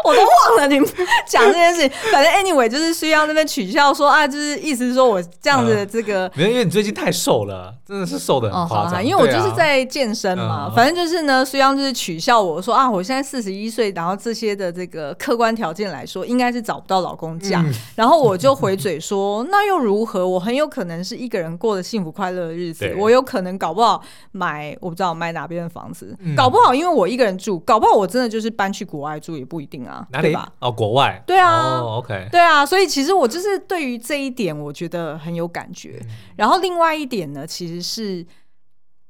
[0.04, 0.88] 我都忘了你们
[1.26, 1.90] 讲这件事情。
[2.10, 9.02] 反正 anyway 就是需要那边取笑说啊，就是意思是说我这样子的这个，没有、嗯，因为你最近太瘦了，真的是瘦的很夸张、哦。
[9.02, 17.60] 因为我就是在健身嘛，啊、反正就是呢，需要就是取笑我说啊，我现在四十一岁，然后这些的这个客观条件来说，应该是找不到老公嫁。
[17.62, 20.26] 嗯、然后我就回嘴说，那又如何？
[20.26, 30.32] 我很有可能是一个人过得幸福快乐的日子，我有可能搞不好买我不知道买哪边的房子，嗯、搞不好因为我一个人住，搞不好我真的就是搬去国外住也不一定啊，哪里？
[30.32, 30.48] 吧？
[30.60, 31.20] 哦，国外。
[31.26, 31.80] 对啊。
[31.80, 32.28] 哦，OK。
[32.30, 35.98] 对啊，所以其实我就是对于这一点，我觉得很有感觉。
[36.02, 38.24] 嗯、然后另外一点呢，其实是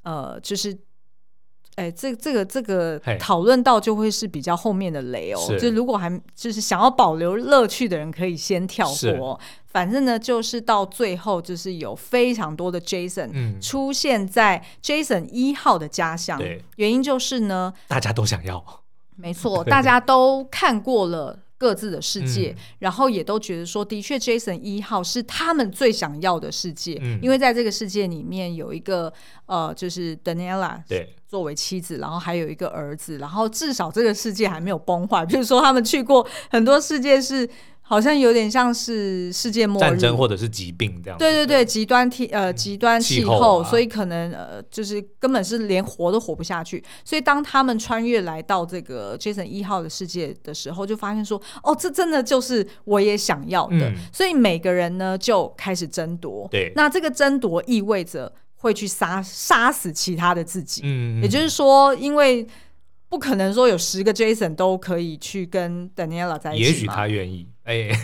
[0.04, 0.74] 呃，就是。
[1.76, 5.38] 哎，这这个这个讨论到就会是比较后面的雷哦。
[5.58, 8.94] 就如果还就是想要保留乐趣的人，可以先跳过。
[8.94, 9.18] 是
[9.66, 16.38] 反正呢，就是到最后，就是有非常多的 Jason 出现在 Jason 一号的家乡。
[16.38, 18.82] 对、嗯，原因就是呢，大家都想要。
[19.16, 21.38] 没错， 大家都看过了。
[21.62, 29.12] 各自的世界，嗯、然后也都觉得说，的确，Jason 一号是他们最想要的世界，嗯、因为在这个世界里面有一个
[29.46, 35.24] 呃，就是 Daniela 对作为妻子，然后还有一个儿子，然后至少这个世界还没有崩坏。
[35.24, 37.48] 比如说，他们去过很多世界是。
[37.84, 41.18] 好像有点像是世界末日，战争或者是疾病这样。
[41.18, 46.82] 对对对，极端天呃极端气候，气候啊、所以可能呃就是根本是连活都活不下去。
[47.04, 53.90] 所以当他们穿越来到这个 Jason 一号的世界的时候，就发现说，哦，这真的就是我也想要的。
[53.90, 56.48] 嗯、所以每个人呢就开始争夺。
[56.50, 60.80] 对，那这个争夺意味着会去杀杀死其他的自己。
[60.84, 62.46] 嗯，也就是说，因为。
[63.08, 66.64] 不可能说有十个 Jason 都可以去跟 Daniela 在一起。
[66.64, 67.46] 也许他愿意。
[67.64, 67.96] 哎、欸，哎、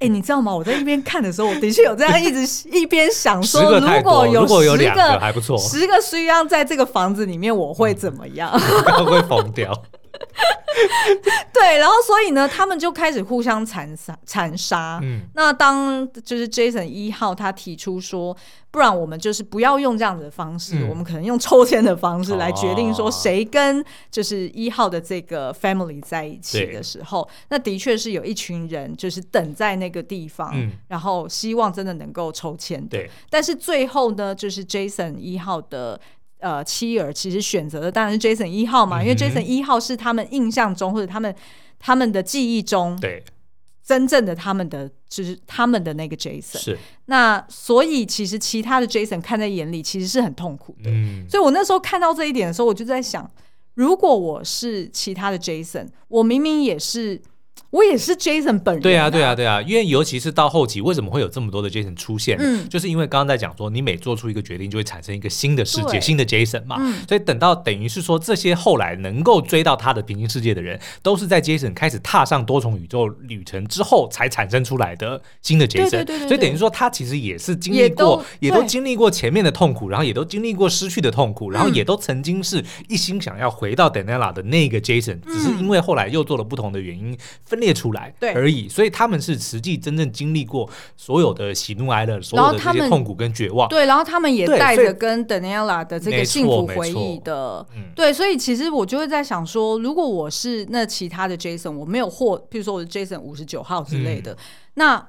[0.00, 0.52] 欸，你知道吗？
[0.52, 8.50] 我在一边看的时候，我的确有这样一直 一边想说，如果有如果有两个还不错，十个需要在这个房子里面，我会怎么样？
[8.58, 9.72] 会不会疯掉？
[11.52, 15.00] 对，然后所以呢，他们就开始互相残杀残杀。
[15.02, 18.36] 嗯，那当就是 Jason 一号他提出说，
[18.70, 32.84] 不然我们就是不要用这样子的方式，嗯、我们可能用抽签的方式来决定说谁跟就是一号的这个 family 在一起的时候，那的确是有一群人就是等在那个地方，嗯、然后希望真的能够抽签。
[32.86, 36.00] 对，但是最后呢，就是 Jason 一号的。
[36.40, 41.34] 呃妻儿，其实选择的当然是 Jason 一号嘛，嗯、因为 Jason 一号是他们印象中或者他们
[41.78, 43.22] 他们的记忆中对。
[43.82, 46.78] 真正的他们的就是他们的那个 Jason 是。
[47.06, 53.28] 那所以其实其他的 Jason 看在眼里其实是很痛苦的，嗯，所以我那时候看到这一点的时候，我就在想，
[53.74, 57.20] 如果我是其他的 Jason，我明明也是。
[57.70, 58.82] 我也是 Jason 本人。
[58.82, 62.36] 对啊，对啊，对啊，因为尤其是到后期，为什么会有这么多的 Jason 出现？
[62.40, 66.76] 嗯，就是因为刚刚在讲说，你每做出一个决定，就会产生一个新的世界，新的 Jason 嘛。
[66.80, 75.90] 嗯，所以等到等于是说，这些后来能够追到他的平行世界的人，都是在 Jason 开始踏上多重宇宙旅程之后才产生出来的新的 Jason。
[75.90, 76.28] 对对对。
[76.28, 88.12] 所以等于说，他其实也是经历过，也都经历过前面的痛苦，然后也都经历过失去的痛苦，然后也都曾经是一心想要回到 Daniela 的那个 Jason，只是因为后来又做了不同的原因分裂出来。
[88.34, 93.68] 而已，所以他们是实际真正经历过所有的喜怒哀乐，所有的这些痛苦跟绝望。
[93.68, 97.66] 对，然后他们也带着跟 Daniela 的这个幸福回忆的。
[97.94, 104.36] 对，所以其实我就会在想说，如果我是那其他的 Jason，我没有获，譬如说我是 Jason 五十九号之类的，嗯、
[104.74, 105.08] 那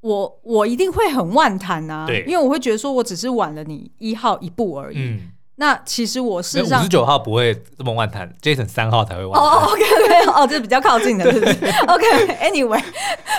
[0.00, 4.98] 我我一定会很万谈啊，因为我会觉得说我只是晚了你一号一步而已。
[4.98, 9.50] 嗯那其实我是五十九号不会这么万谈，Jason 三号才会万谈。
[9.50, 11.52] 哦，OK，没有，哦，这比较靠近的，是不是
[11.88, 12.80] ？OK，Anyway，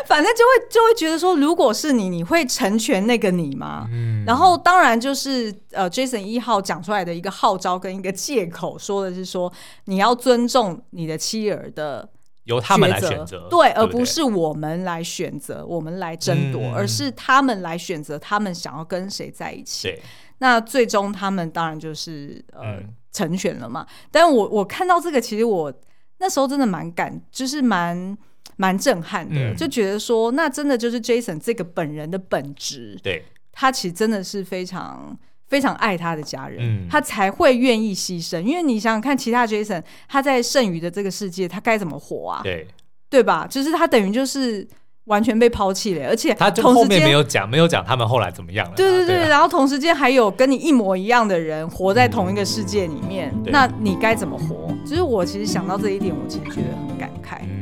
[0.05, 3.87] 反正就会就会觉得说，如果是你，你会成全那个你吗？
[3.93, 4.25] 嗯。
[4.27, 9.51] 然后当然就是呃，Jason 一号讲出来的一个号召跟一个借口，说的是说
[9.85, 12.09] 你要尊重你的妻儿的，
[12.43, 19.97] 由他们来选择，对，而不是我们来选择，我们来争夺，而是他们来选择他们想要跟谁在一起。
[20.39, 23.85] 那最终他们当然就是呃、嗯、成全了嘛。
[24.11, 25.73] 但我我看到这个，其实我
[26.17, 28.17] 那时候真的蛮感，就是蛮
[28.57, 32.97] 蛮震撼的，嗯、就觉得说，那真的就是 Jason 这个本人的本质。
[33.03, 35.17] 对，他其实真的是非常
[35.47, 38.41] 非常爱他的家人，嗯、他才会愿意牺牲。
[38.41, 42.41] 因为你想想看，其他 Jason 他在剩余的这个世界，他该怎么活啊？
[42.43, 42.67] 对，
[43.09, 43.45] 对吧？
[43.45, 44.67] 就是他等于就是。
[45.09, 48.73] 完全被抛弃了，而且他就后面没有讲，没有讲他们后来怎么样了。
[48.75, 54.71] 对对对，然后同时间还有跟你一模一样的人活在同一个世界里面，那你该怎么活？
[54.85, 57.39] 就是我其实想到这一点，我其实觉得很感慨。
[57.41, 57.57] 嗯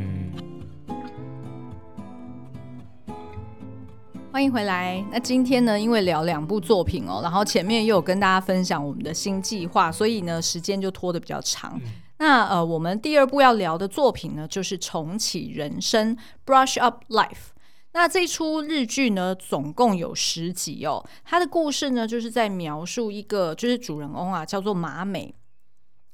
[4.29, 5.03] 欢迎回来。
[5.11, 11.81] 那今天呢，因为聊两部作品哦，然后前面又有跟大家分享我们的新计划，所以呢，时间就拖得比较长。
[12.20, 16.15] 那呃，我们第二部要聊的作品呢，就是《重启人生》
[16.45, 17.51] （Brush Up Life）。
[17.93, 21.05] 那这出日剧呢，总共有十集哦。
[21.24, 25.34] 它的故事呢，就是在描述一个，就是主人翁啊，叫做马美。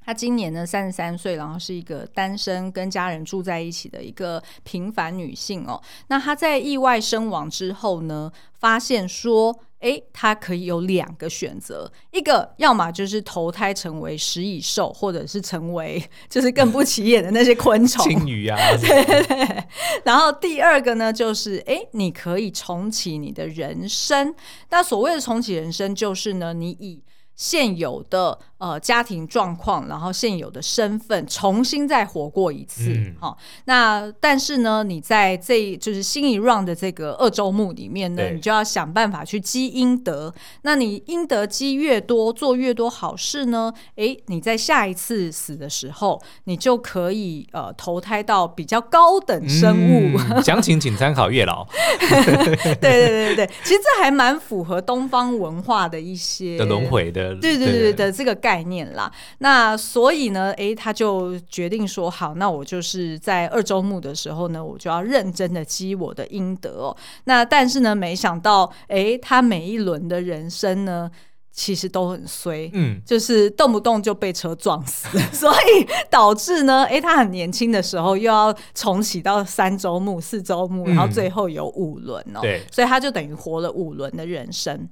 [0.05, 5.81] 她今年呢三十三岁，然后是一个单身，跟家人住在一起的一个平凡女性哦。
[6.07, 9.57] 那她在意外身亡之后呢，发现说。
[9.83, 19.63] 诶，他可以有两个选择，一个要么就是投胎成为食蚁兽，或者是成为就是更不起眼的那些昆虫， 金鱼啊， 对对对。
[20.05, 24.33] 然后第二个呢，就是诶，你可以重启你的人生。
[24.69, 27.03] 那所谓的重启人生，就是呢，你以
[27.35, 32.85] 现有的呃家庭状况，然后现有的身份，重新再活过一次。
[33.19, 40.33] 好、嗯哦，那但是呢，你在这就是新一 round 的这个二周目里面呢，你就要想办法去积阴德。
[40.61, 50.17] 那你阴德积越多，做越多好事呢，诶，你在下一次死的时候，你就可以呃投胎到比较高等生物。
[50.41, 51.67] 详情请参考月老。
[52.79, 57.35] 对对对对，其实这还蛮符合东方文化的一些的轮回的。
[57.35, 66.97] 对对对的这个概念啦，那所以呢，诶，他就决定说好，那我就是在二周目的时候呢，我就要认真的积我的阴德哦。
[67.23, 71.09] 那但是呢，没想到，诶，他每一轮的人生呢，
[71.51, 84.89] 其实都很衰，嗯，就是动不动就被车撞死， 所以导致呢，诶，他很年轻的时候又要重启到三周目、四周目，然后最后有五轮哦，对，所以他就等于活了五轮的人生。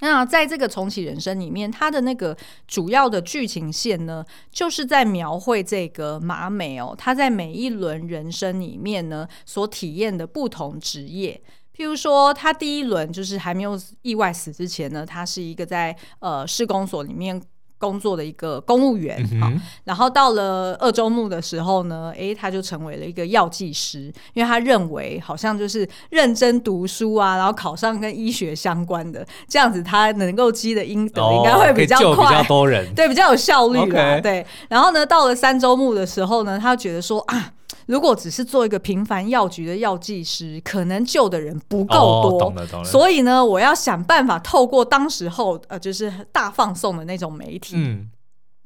[0.00, 2.36] 那在这个重启人生里面，它的那个
[2.66, 11.40] 主要的剧情线呢，就是在描绘这个马美哦，她在每一轮人生里面呢，所体验的不同职业。
[11.74, 17.40] 譬如说，她第一轮就是还没有意外死之前呢，她是一个在呃施工所里面。
[17.84, 33.78] 工作的一个公务员，嗯、哼然后到了二周目的时候呢，诶，他就成为了一个药剂师，因为他认为好像就是认真读书啊，然后考上跟医学相关的，这样子他能够积的阴德应该会比较快，比较多人， 对，比较有效率
[34.22, 34.46] 对。
[34.68, 37.53] 然后呢，到了三周目的时候呢，他觉得说啊。
[37.86, 42.36] 如果只是做一个平凡药局的药剂师，可能救的人不够多。
[42.36, 42.84] 哦，懂了懂了。
[42.84, 47.74] 所以呢，我要想办法透过当时候呃，就是大放送的那种媒体。
[47.76, 48.08] 嗯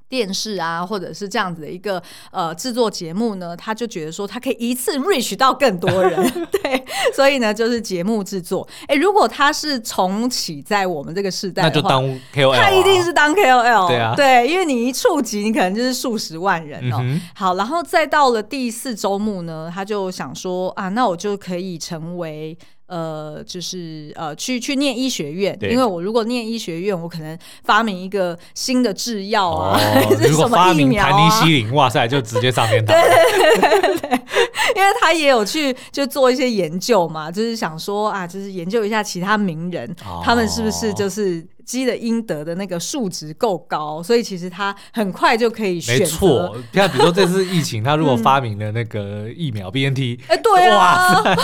[0.09, 6.19] 电视啊，或者是这样子的一个呃制作节目呢，他就觉得说他可以一次 reach 到更多人，
[6.63, 6.85] 对，
[7.15, 8.67] 所以呢就是节目制作。
[8.87, 12.03] 哎，如果他是重启在我们这个时代那就当
[12.35, 16.99] KOL，啊，他一定是当 KOL，对啊，对，因为你一触及，你可能就是数十万人哦。
[17.01, 22.57] 嗯、好，然后再到了第四周目呢，他就想说啊，那我就可以成为。
[22.89, 31.11] 呃，就是呃，去去念医学院，因为我如果念医学院，我可能发明一个新的制药啊，哦、 是什么疫苗啊？
[31.11, 32.97] 盘尼西林，哇塞，就直接上天堂。
[32.97, 34.11] 对对对对对，
[34.75, 41.47] 因为他也有去就做一些研究嘛，就是想说啊，就是研究一下其他名人，哦、他们是不是就是。
[41.69, 45.99] 积的阴德的那个数值够高，所以其实他很快就可以选。
[45.99, 51.37] 没错，像比如说这次疫情，他如果发明了那个疫苗 BNT， 哎，对啊，哇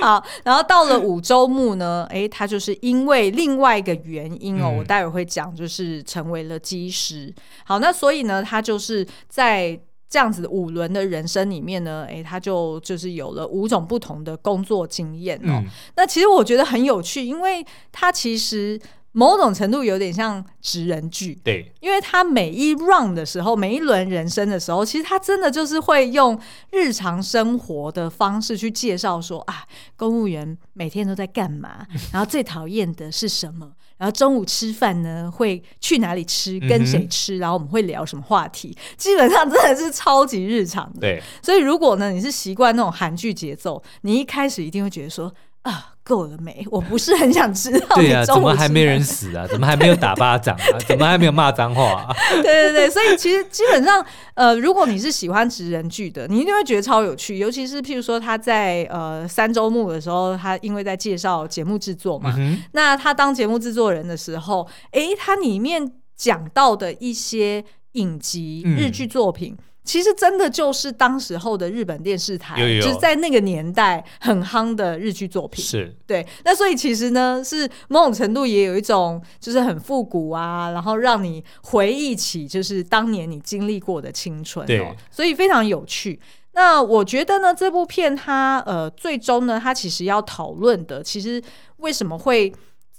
[0.00, 7.30] 好，然后到了五周目呢，哎，他就是因为另外一个原因哦，嗯、我待会会讲，就是成为了机师。
[7.64, 9.78] 好，那所以呢，他就是在。
[10.14, 15.58] 这样子五轮的人生里面呢，哎，他就就是有了五种不同的工作经验哦。
[15.58, 21.36] 嗯、那其实我觉得很有趣，因为他其实某种程度有点像职人剧。
[21.42, 26.38] 对，因为他每一 round 的时候，每一轮人生的时候，其实他真的就是会用
[26.70, 29.64] 日常生活的方式去介绍说啊，
[29.96, 31.84] 公务员每天都在干嘛，
[32.14, 33.72] 然后最讨厌的是什么。
[33.96, 38.76] 然后中午吃饭呢，会去哪里吃，跟谁吃，嗯、然后我们会聊什么话题？
[38.96, 41.00] 基本上真的是超级日常的。
[41.00, 45.32] 对，所以如果呢，你是习惯那种韩剧节奏，你一开始一定会觉得说
[45.64, 45.90] 啊。
[46.06, 46.62] 够了没？
[46.70, 47.96] 我不是很想知道。
[47.96, 49.46] 对呀、啊，怎么还没人死啊？
[49.48, 50.76] 怎么还没有打巴掌啊？
[50.86, 52.14] 怎么还没有骂脏话、啊？
[52.42, 54.04] 对对对，所以其实基本上，
[54.34, 57.38] 呃，如果你是喜欢职人剧的，你一定会觉得超有趣。
[57.38, 69.54] 尤其是譬如说他在呃三周目的时候，他因为在介绍节目制作嘛，嗯、那他当节目制作人的时候，诶，他里面讲到的一些影集日剧作品。
[69.58, 75.62] 嗯其实真的就是当时候的日本电视台，有有有就是在那个年代很夯的日剧作品。
[75.62, 86.18] 是对，那所以其实呢，是某种程度也有一种就是很复古啊，然后让你回忆起就是当年你经历过的青春哦，对所以非常有趣。
[86.52, 91.42] 那我觉得呢，这部片它呃最终呢，它其实要讨论的，其实
[91.76, 92.52] 为什么会。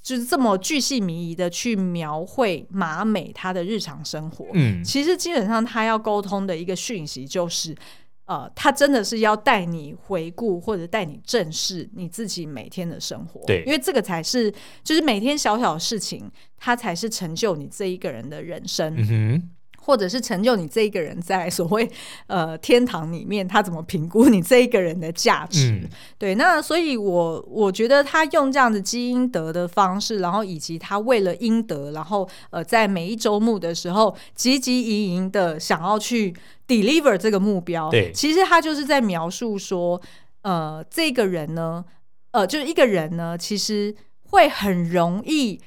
[0.05, 7.75] 就是这么巨细靡遗的去描绘马美他的日常生活，嗯，其实基本上他要沟通的一个讯息就是，
[8.25, 14.53] 呃，他真的是要带你回顾或者带你正视你自己每天的生活，对，因为这个才是
[14.83, 18.93] 就是每天小小的事情，它才是成就你这一个人的人生。
[18.95, 19.49] 嗯哼
[19.85, 21.87] 或者是成就你这一个人在所谓
[22.25, 25.69] 呃天堂里面，他怎么评估你这一个人的价值？
[25.69, 36.33] 嗯、对，那所以我我觉得他用这样的积阴德的方式，然后以及他为了阴德，然后呃在每一周目的时候汲汲营营的想要去
[36.67, 37.91] deliver 这个目标。
[37.91, 40.01] 对，其实他就是在描述说，
[40.41, 41.85] 呃，这个人呢，
[42.31, 45.61] 呃，就是一个人呢，其实会很容易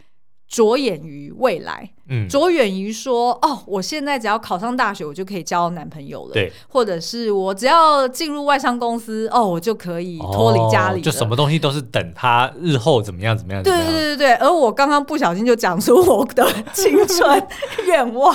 [0.48, 1.92] 着眼于未来。
[2.08, 6.32] 嗯，着眼于说哦，我现在只要考上大学，我就可以交男朋友了。
[6.32, 11.02] 对，或者是我只要进入外商公司，哦，我就可以脱离家里，哦。
[11.04, 13.62] 就什么东西都是等他日后怎么样怎么样。
[13.62, 17.46] 对对对对，而我刚刚不小心就讲出我的青春
[17.86, 18.34] 愿望。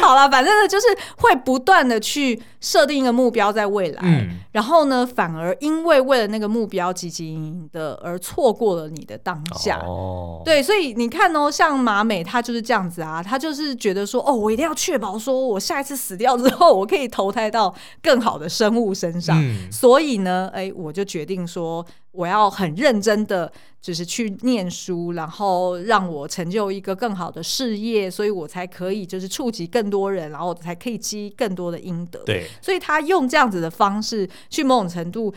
[0.00, 0.86] 好了，反正呢，就是
[1.18, 9.78] 会不断的去设定一个目标在未来，嗯，然后呢，反而因为为了那个目标汲汲营营的而错过了你的当下。
[9.84, 12.85] 哦，对，所以你看哦，像马美，她就是这样。
[12.88, 19.40] 子啊，他就是觉得说，哦，我一定要确保说，我下一次死掉之后，我可以投胎到更好的生物身上。
[19.42, 32.22] 嗯、所以呢，哎，我就决定说，我要很认真的，就是去念书，然后让我成就一个更好的事业，所以我才可以就是触及更多人，然后才可以积更多的阴德。
[32.24, 35.34] 对，所以他用这样子的方式去某种程度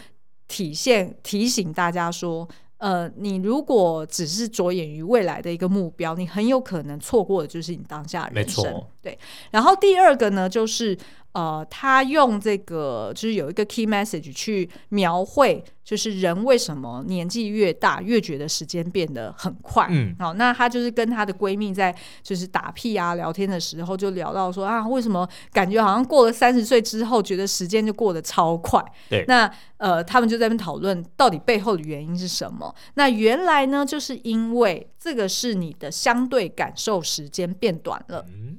[0.48, 2.48] 体现提醒大家说。
[2.80, 8.64] 呃，你如果只是着眼于未来的一个目标，你很有可能错过的就是你当下人生。
[8.66, 8.88] 没错。
[9.02, 9.18] 对，
[9.52, 10.98] 然后第二个呢，就是。
[11.34, 19.88] 呃，他用这个就是有一个 key message 去描绘，就是人为什么年纪越大越觉得时间变得很快。
[19.92, 28.84] 嗯，好，那她就是跟她的闺蜜在就是打屁啊聊天的时候，就聊到说啊，为什么感觉好像过了三十岁之后，觉得时间就过得超快？
[29.08, 32.74] 对，那呃，他们就在那边讨论到底背后的原因是什么？
[32.96, 38.26] 那原来呢，就是因为这个是你的相对感受时间变短了。
[38.30, 38.58] 嗯。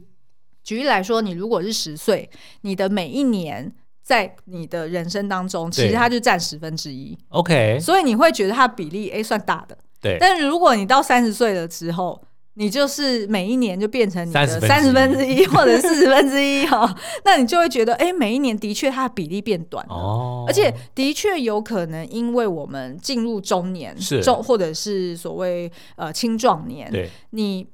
[0.71, 3.73] 举例来说，你如果是十岁，你的每一年
[4.05, 7.19] 在你的人生当中，其实它就占十分之一。
[7.31, 9.77] OK，所以你会觉得它比例哎算大的。
[10.01, 12.23] 对，但是如果你到三十岁了之后，
[12.55, 16.97] 你就是每一年就变成你的三十分之一或者四十分之一哈，
[17.27, 27.67] 那你就会觉得哎，每一年的确它的比例变短了，哦，而且的确有可能因为我们进入中年，是中或者是所谓呃青壮年，对，你。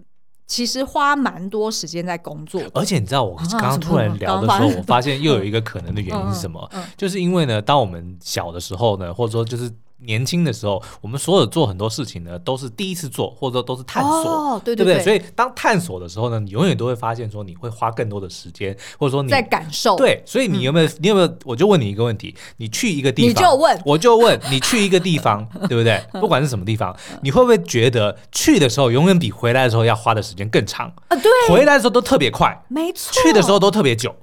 [0.46, 6.70] 其实花蛮多时间在工作，而且你知道，我刚刚突然聊的时候，我发现又有一个可能的原因是什么？
[6.96, 9.70] 就是因为呢，当我们小的时候呢，或者说就是。
[9.98, 15.04] 年轻的时候，我们所有做很多事情呢，都是第一次做，或者说都是探索，哦、对，对，对，对不对？
[15.04, 19.96] 所以当探索的时候呢，你永远都会发现说，你会花更多的时间，或者说你在感受。
[19.96, 20.86] 对，所以你有没有？
[20.86, 21.36] 嗯、你有没有？
[21.44, 26.00] 我就问你一个问题：你去一个地方， 你就问，我就问你去一个地方， 对不对？
[26.20, 31.16] 不管是什么地方，你会不会觉得去的时候永远比回来的时候要花的时间更长啊？
[31.16, 34.14] 对，回来的时候都特别快，没错，去的时候都特别久。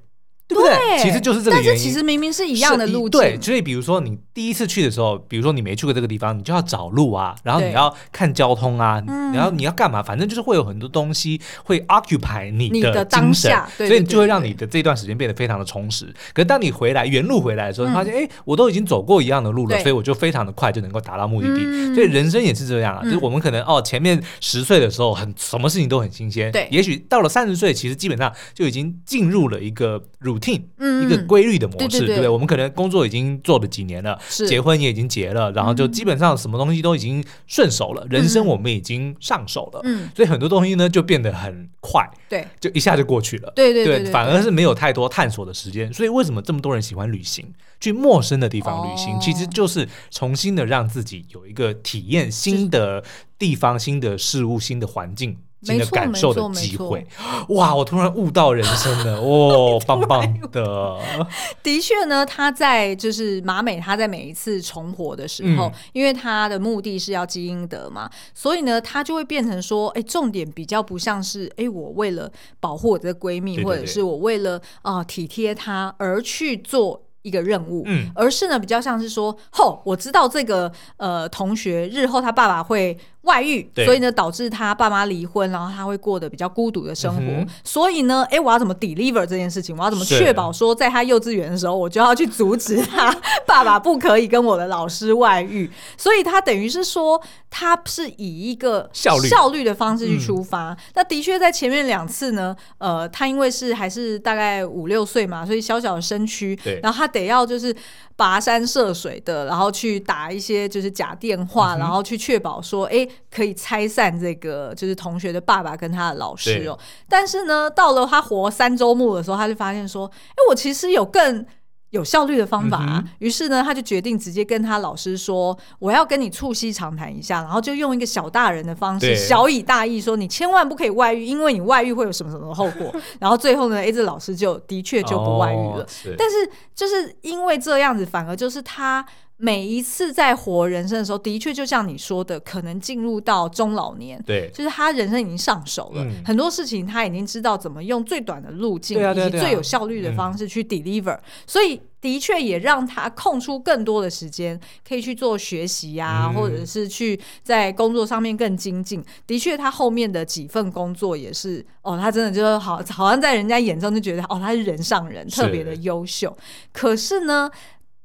[0.48, 1.00] 对不对？
[1.00, 1.70] 其实就是这个原因。
[1.70, 3.20] 但是其实明明是一样的路径。
[3.20, 9.02] 对，所以比如说你第一次去的时候，比如说你没去过这个地方，你就要找路啊，然后你要看交通啊，
[9.34, 10.04] 然后你要干嘛？
[10.04, 16.06] 反正就是会有很多东西会 occupy 你的精神，所以你就会让你的这段时间变得非常的充实。
[16.34, 21.96] 可是当你回来原路回来的时候，你发现哎，我都已经走过一样的路了，所以我就非常的快就能够达到目的地。
[21.96, 30.04] 所以人生也是这样啊，就是我们可能哦前面十岁的时候很什么事情都很新鲜，对，也许到了三十岁，其实基本上就已经进入了一个
[30.34, 30.62] routine，
[31.04, 31.24] 一个。
[31.24, 32.30] 规律的模式，对，对，对，对不对？
[32.30, 45.92] 我们可能工作已经做了几年了，结婚也已经结了，然后就基本上什么东西都已经顺手了，嗯、人生我们已经上手了，嗯，所以很多东西呢就变得很快，对，就一下就过去了，对对对，对，对，反而是没有太多探索的时间。
[45.94, 47.46] 所以为什么这么多人喜欢旅行，
[47.80, 53.04] 去陌生的地方旅行，哦、其实就是重新的让自己有一个体验新的
[53.40, 55.38] 地方、新的事物、新的环境。
[55.64, 57.05] 新的感受的机会，
[57.49, 57.74] 哇！
[57.74, 60.97] 我突然悟到人生了， 哦，棒棒的。
[61.64, 77.03] 的确呢，他在就是马美，他在每一次重活的时候，嗯、因为他的目的是要积阴德嘛，所以呢，他就会变成说，哎，重点比较不像是，哎，我为了保护我的闺蜜，或者是我为了啊、呃、体贴她而去做。
[77.24, 87.22] 一个任务，嗯，而是呢，比较像是说，吼，我知道这个呃同学日后他爸爸会外遇，对所以呢，导致他爸妈离婚，然后他会过得比较孤独的生活。
[87.22, 89.76] 嗯、所以呢，哎，我要怎么 deliver 这件事情？
[89.78, 93.16] 我要怎么确保说，在他幼稚园的时候，我就要去阻止他
[93.48, 95.72] 爸爸不可以跟我的老师外遇？
[95.98, 100.74] 所以他等于是说，他是以一个效率效率的方式去出发。
[100.74, 107.12] 嗯、那的确在前面两次呢，呃，他因为是还是大概五六岁嘛，所以小小的身躯，对然后他。
[107.14, 107.74] 得要就是
[108.18, 116.76] 跋山涉水的，然后去打一些就是假电话，嗯、然后去确保说，哎，可以拆散这个就是同学的爸爸跟他的老师哦。
[116.78, 121.45] 对但是呢，到了他活三周目的时候，他就发现说，哎，我其实有更。
[121.94, 132.91] 有效率的方法啊，于是呢，他就决定直接跟他老师说：“我要跟你促膝长谈一下。”然后就用一个小大人的方式，小以大义说：“你千万不可以外遇，因为你外遇会有什么什么后果。
[133.22, 135.88] ”然后最后呢，，A，这老师就的确就不外遇了。
[136.18, 139.06] 但是就是因为这样子，反而就是他。
[139.38, 154.58] 每一次在活人生的时候，的确就像你说的，可能进入到中老年，对，就是他人生已经上手了，嗯、很多事情他已经知道怎么用最短的路径以及最有效率的方式去 deliver，、嗯、所以的确也让他空出更多的时间，
[154.88, 159.04] 可以去做学习呀，嗯、或者是去在工作上面更精进。
[159.28, 166.30] 的确，他后面的几份工作也是，哦，他真的就是好，好像在人家眼中就觉得，哦，他是人上人，特别的优秀。
[166.40, 167.50] 是可是呢？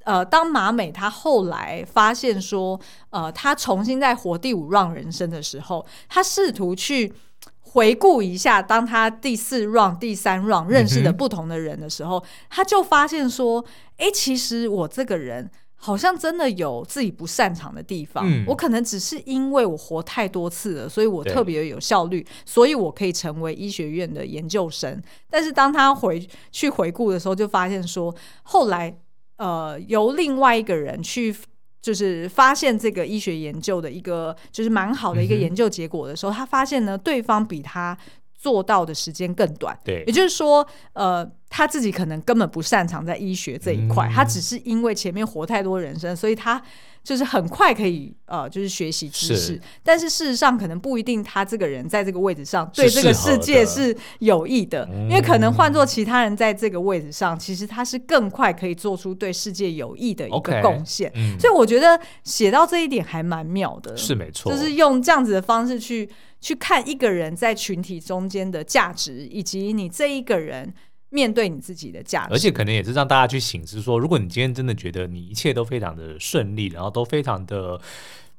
[0.09, 2.81] 呃，当马美他后来发现说，
[3.11, 7.13] 呃，他重新在活第五 round 人生的时候，他试图去
[7.61, 13.63] 回顾一下，当他第四 round、第三 round 认识的不同的人的时候，嗯、他就发现说，
[13.99, 25.03] 哎、欸，其实我这个人好像真的有自己不擅长的地方，嗯、我可能只是因为我活太多次了，所以我特别有效率，所以我可以成为医学院的研究生。
[25.29, 28.97] 但是当他回去回顾的时候，就发现说，后来。
[29.39, 31.35] 呃，由另外一个人去，
[31.81, 37.97] 就是发现这个医学研究的一个，就是蛮好的一个研究结果的时候，嗯、他发现呢，对方比他
[38.35, 39.79] 做到的时间更短。
[39.85, 46.63] 对，也就是说，呃，他自己可能根本不擅长在医学这一块，嗯、他只是因为前面活太多人生，所以他。
[47.09, 61.11] 就是很快可以呃，就是学习知识，但是事实上可能不一定，他这个人在这个位置上对这个世界是有益的，的因为可能换做其他人在这个位置上，嗯、其实他是更快可以做出对世界有益的一个贡献。
[61.13, 66.07] Okay, 嗯、所以我觉得写到这一点还蛮妙的，是没错，就是用这样子的方式去
[66.43, 70.75] 去看一个人在群体中间的价值，以及你这一个人。
[71.11, 77.81] 面对你自己的价值，而且可能也是让大家去醒思说，如果你今天真的觉得你一切都非常的顺利，然后都非常的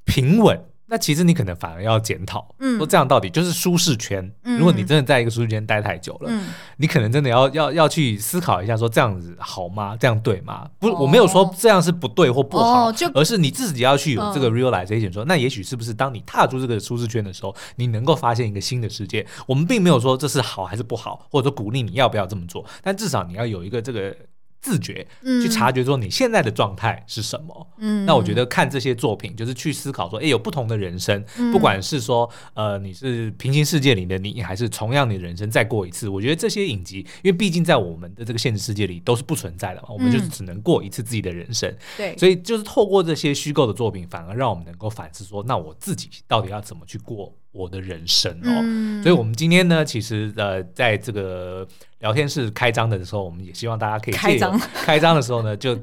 [0.05, 0.59] 平稳。
[0.89, 4.27] 那其实你可能反而要检讨，嗯，说这样到底就是舒适圈。
[4.43, 9.95] 嗯，如果你真的在一个舒适圈待太久了，嗯，你可能真的要要要去思考一下，说这样子好吗？
[9.99, 10.67] 这样对吗？
[10.79, 19.25] 不，我没有说这样是不对或不好，而是你自己要去有这个 realization，说那也许是不是当你踏出这个舒适圈的时候，你能够发现一个新的世界。
[19.45, 24.15] 我们并没有说这是好还是不好，或者说鼓励你要不要这么做，但至少你要有一个这个。
[24.61, 27.67] 自觉去察觉说你现在的状态是什么？
[27.77, 41.73] 嗯，那我觉得看这些作品就是去思考说，哎，有不同的人生，嗯、不管是说呃你是平行世界里的你，还是同样的人生再过一次，我觉得这些影集，因为毕竟在我们的这个现实世界里都是不存在的嘛，我们就只能过一次自己的人生。
[41.95, 51.67] 对、嗯，所以就是透过这些虚构的作品，反而让我们能够反思说，那我自己到底要怎么去过我的人生哦，嗯、所以，我们今天呢，其实呃，在这个
[51.99, 54.59] 聊天室开张的时候，我们也希望大家可以开张。
[54.73, 55.75] 开张的时候呢，就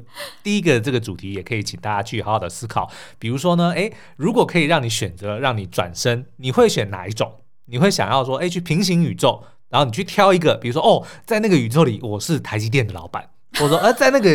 [0.43, 2.89] 第一个这个主题，也可以请大家去好好的思考。
[3.19, 7.33] 比如说呢，诶，如果可以让你选择，让你转身，你会选哪一种？
[7.64, 14.31] 你会想要说，诶，去平行宇宙，然后你去挑一个，比如说，哦，在那个宇宙里，我是台积电的老板，或者说，呃，在那个。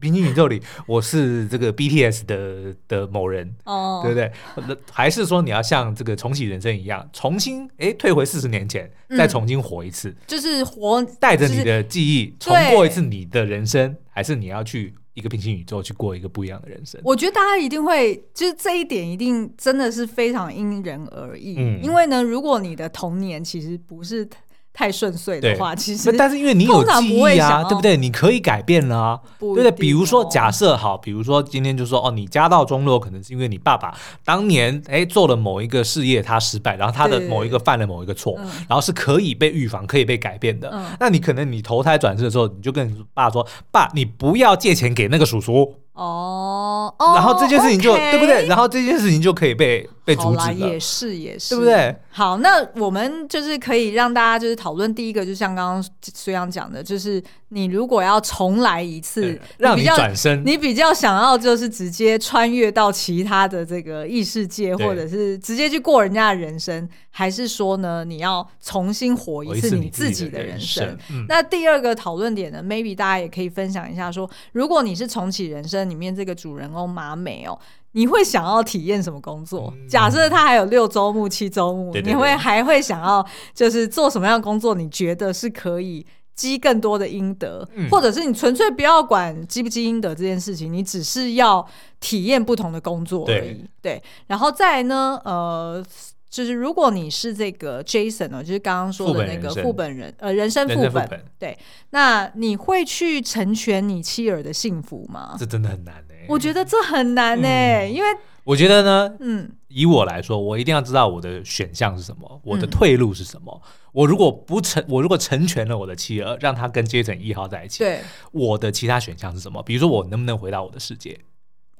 [0.00, 4.76] 平行宇宙里，我是这个 BTS 的的某人，哦，对不对？
[4.90, 17.00] 还是说你要像这个重启人生一样，重新哎退回四十年前，嗯、再重新活一次，就是活带着你的记忆重过一次你的人生，还是你要去一个平行宇宙去过一个不一样的人生？
[17.04, 21.56] 我觉得大家一定会，就是这一点一定真的是非常因人而异。
[21.58, 24.28] 嗯，因为呢，如果你的童年其实不是。
[24.72, 27.96] 太顺遂的话，其实但是因为你有记忆啊，对不对？
[27.96, 29.70] 你可以改变啊，对不对？
[29.72, 33.92] 比如说，假设好，比如说今天就说哦，你家道中落，可能是因为你爸爸
[34.24, 38.34] 当年哎做了某一个事业，他失败，然后他的某一个犯了某一个错，
[38.68, 40.72] 然后是可以被预防、可以被改变的。
[40.98, 48.46] 那你可能你投胎转世的时候，你就跟你爸说：“爸，你不要借钱给那个叔叔。”哦，然后这件事情就对不对？
[48.46, 50.54] 然后这件事情就可以被被阻止了。
[50.54, 51.94] 也是也是，对不对？
[52.10, 55.84] 好，那我们就是可以让大家就是讨论第一个，就像刚刚
[56.14, 70.96] 隋阳讲的，就是你如果要重来一次，让你转身，你比较想要就是直接穿越到其他的这个异世界，或者是直接去过人家的人生，还是说呢，你要重新活一次你自己的人生？
[71.28, 75.90] 那第二个讨论点呢，maybe 大家也可以分享一下，说如果你是重启人生。
[75.90, 77.58] 里面这个主人公马美哦，
[77.92, 79.74] 你会想要体验什么工作？
[79.76, 84.74] 嗯、假设他还有六周目、七周目，对对对，你会还会想要就是做什么样的工作？
[84.76, 86.06] 你觉得是可以
[86.40, 91.66] 积更多的阴德，嗯、或者是你纯粹不要管积不积阴德这件事情，你只是要
[92.00, 93.66] 体验不同的工作而已。
[93.82, 95.84] 对，对，然后再来呢，呃。
[96.30, 101.58] 就是如果你是这个 Jason 呢，就是刚刚说的那个副本人，呃，人生副本，本对，
[101.90, 105.34] 那你会去成全你妻儿的幸福吗？
[105.36, 106.26] 这真的很难呢、欸。
[106.28, 108.08] 我觉得这很难呢、欸，嗯、因为
[108.44, 113.62] 我觉得呢，嗯，以我来说，我一定要知道我的选项是什么，我的退路是什么。
[113.64, 118.00] 嗯、我如果不成，我如果成全了我的妻儿，让他跟 Jason 一号在一起，对，
[118.32, 119.62] 我的其他选项是什么？
[119.62, 121.18] 比如说，我能不能回到我的世界？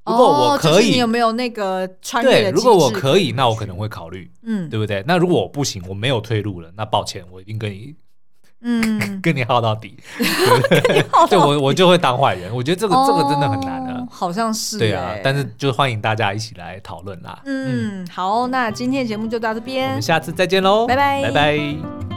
[0.07, 5.05] 如果我可以，哦、你有没有那个穿越如果我可以，那我可能会考虑，嗯，对不对？
[5.07, 7.95] 那如果我不行，我没有退路了，那抱歉，我一定跟你，
[8.63, 9.97] 嗯，跟你耗到底，
[11.29, 12.55] 对 我我就会当坏人。
[12.55, 15.15] 我觉得这个、哦、这个真的很难啊，好像是，对啊。
[15.25, 17.41] 但是就欢迎大家一起来讨论啦。
[17.45, 22.10] 嗯，嗯好，那今天的节目就到这边，我们下次再见喽，拜拜，拜拜。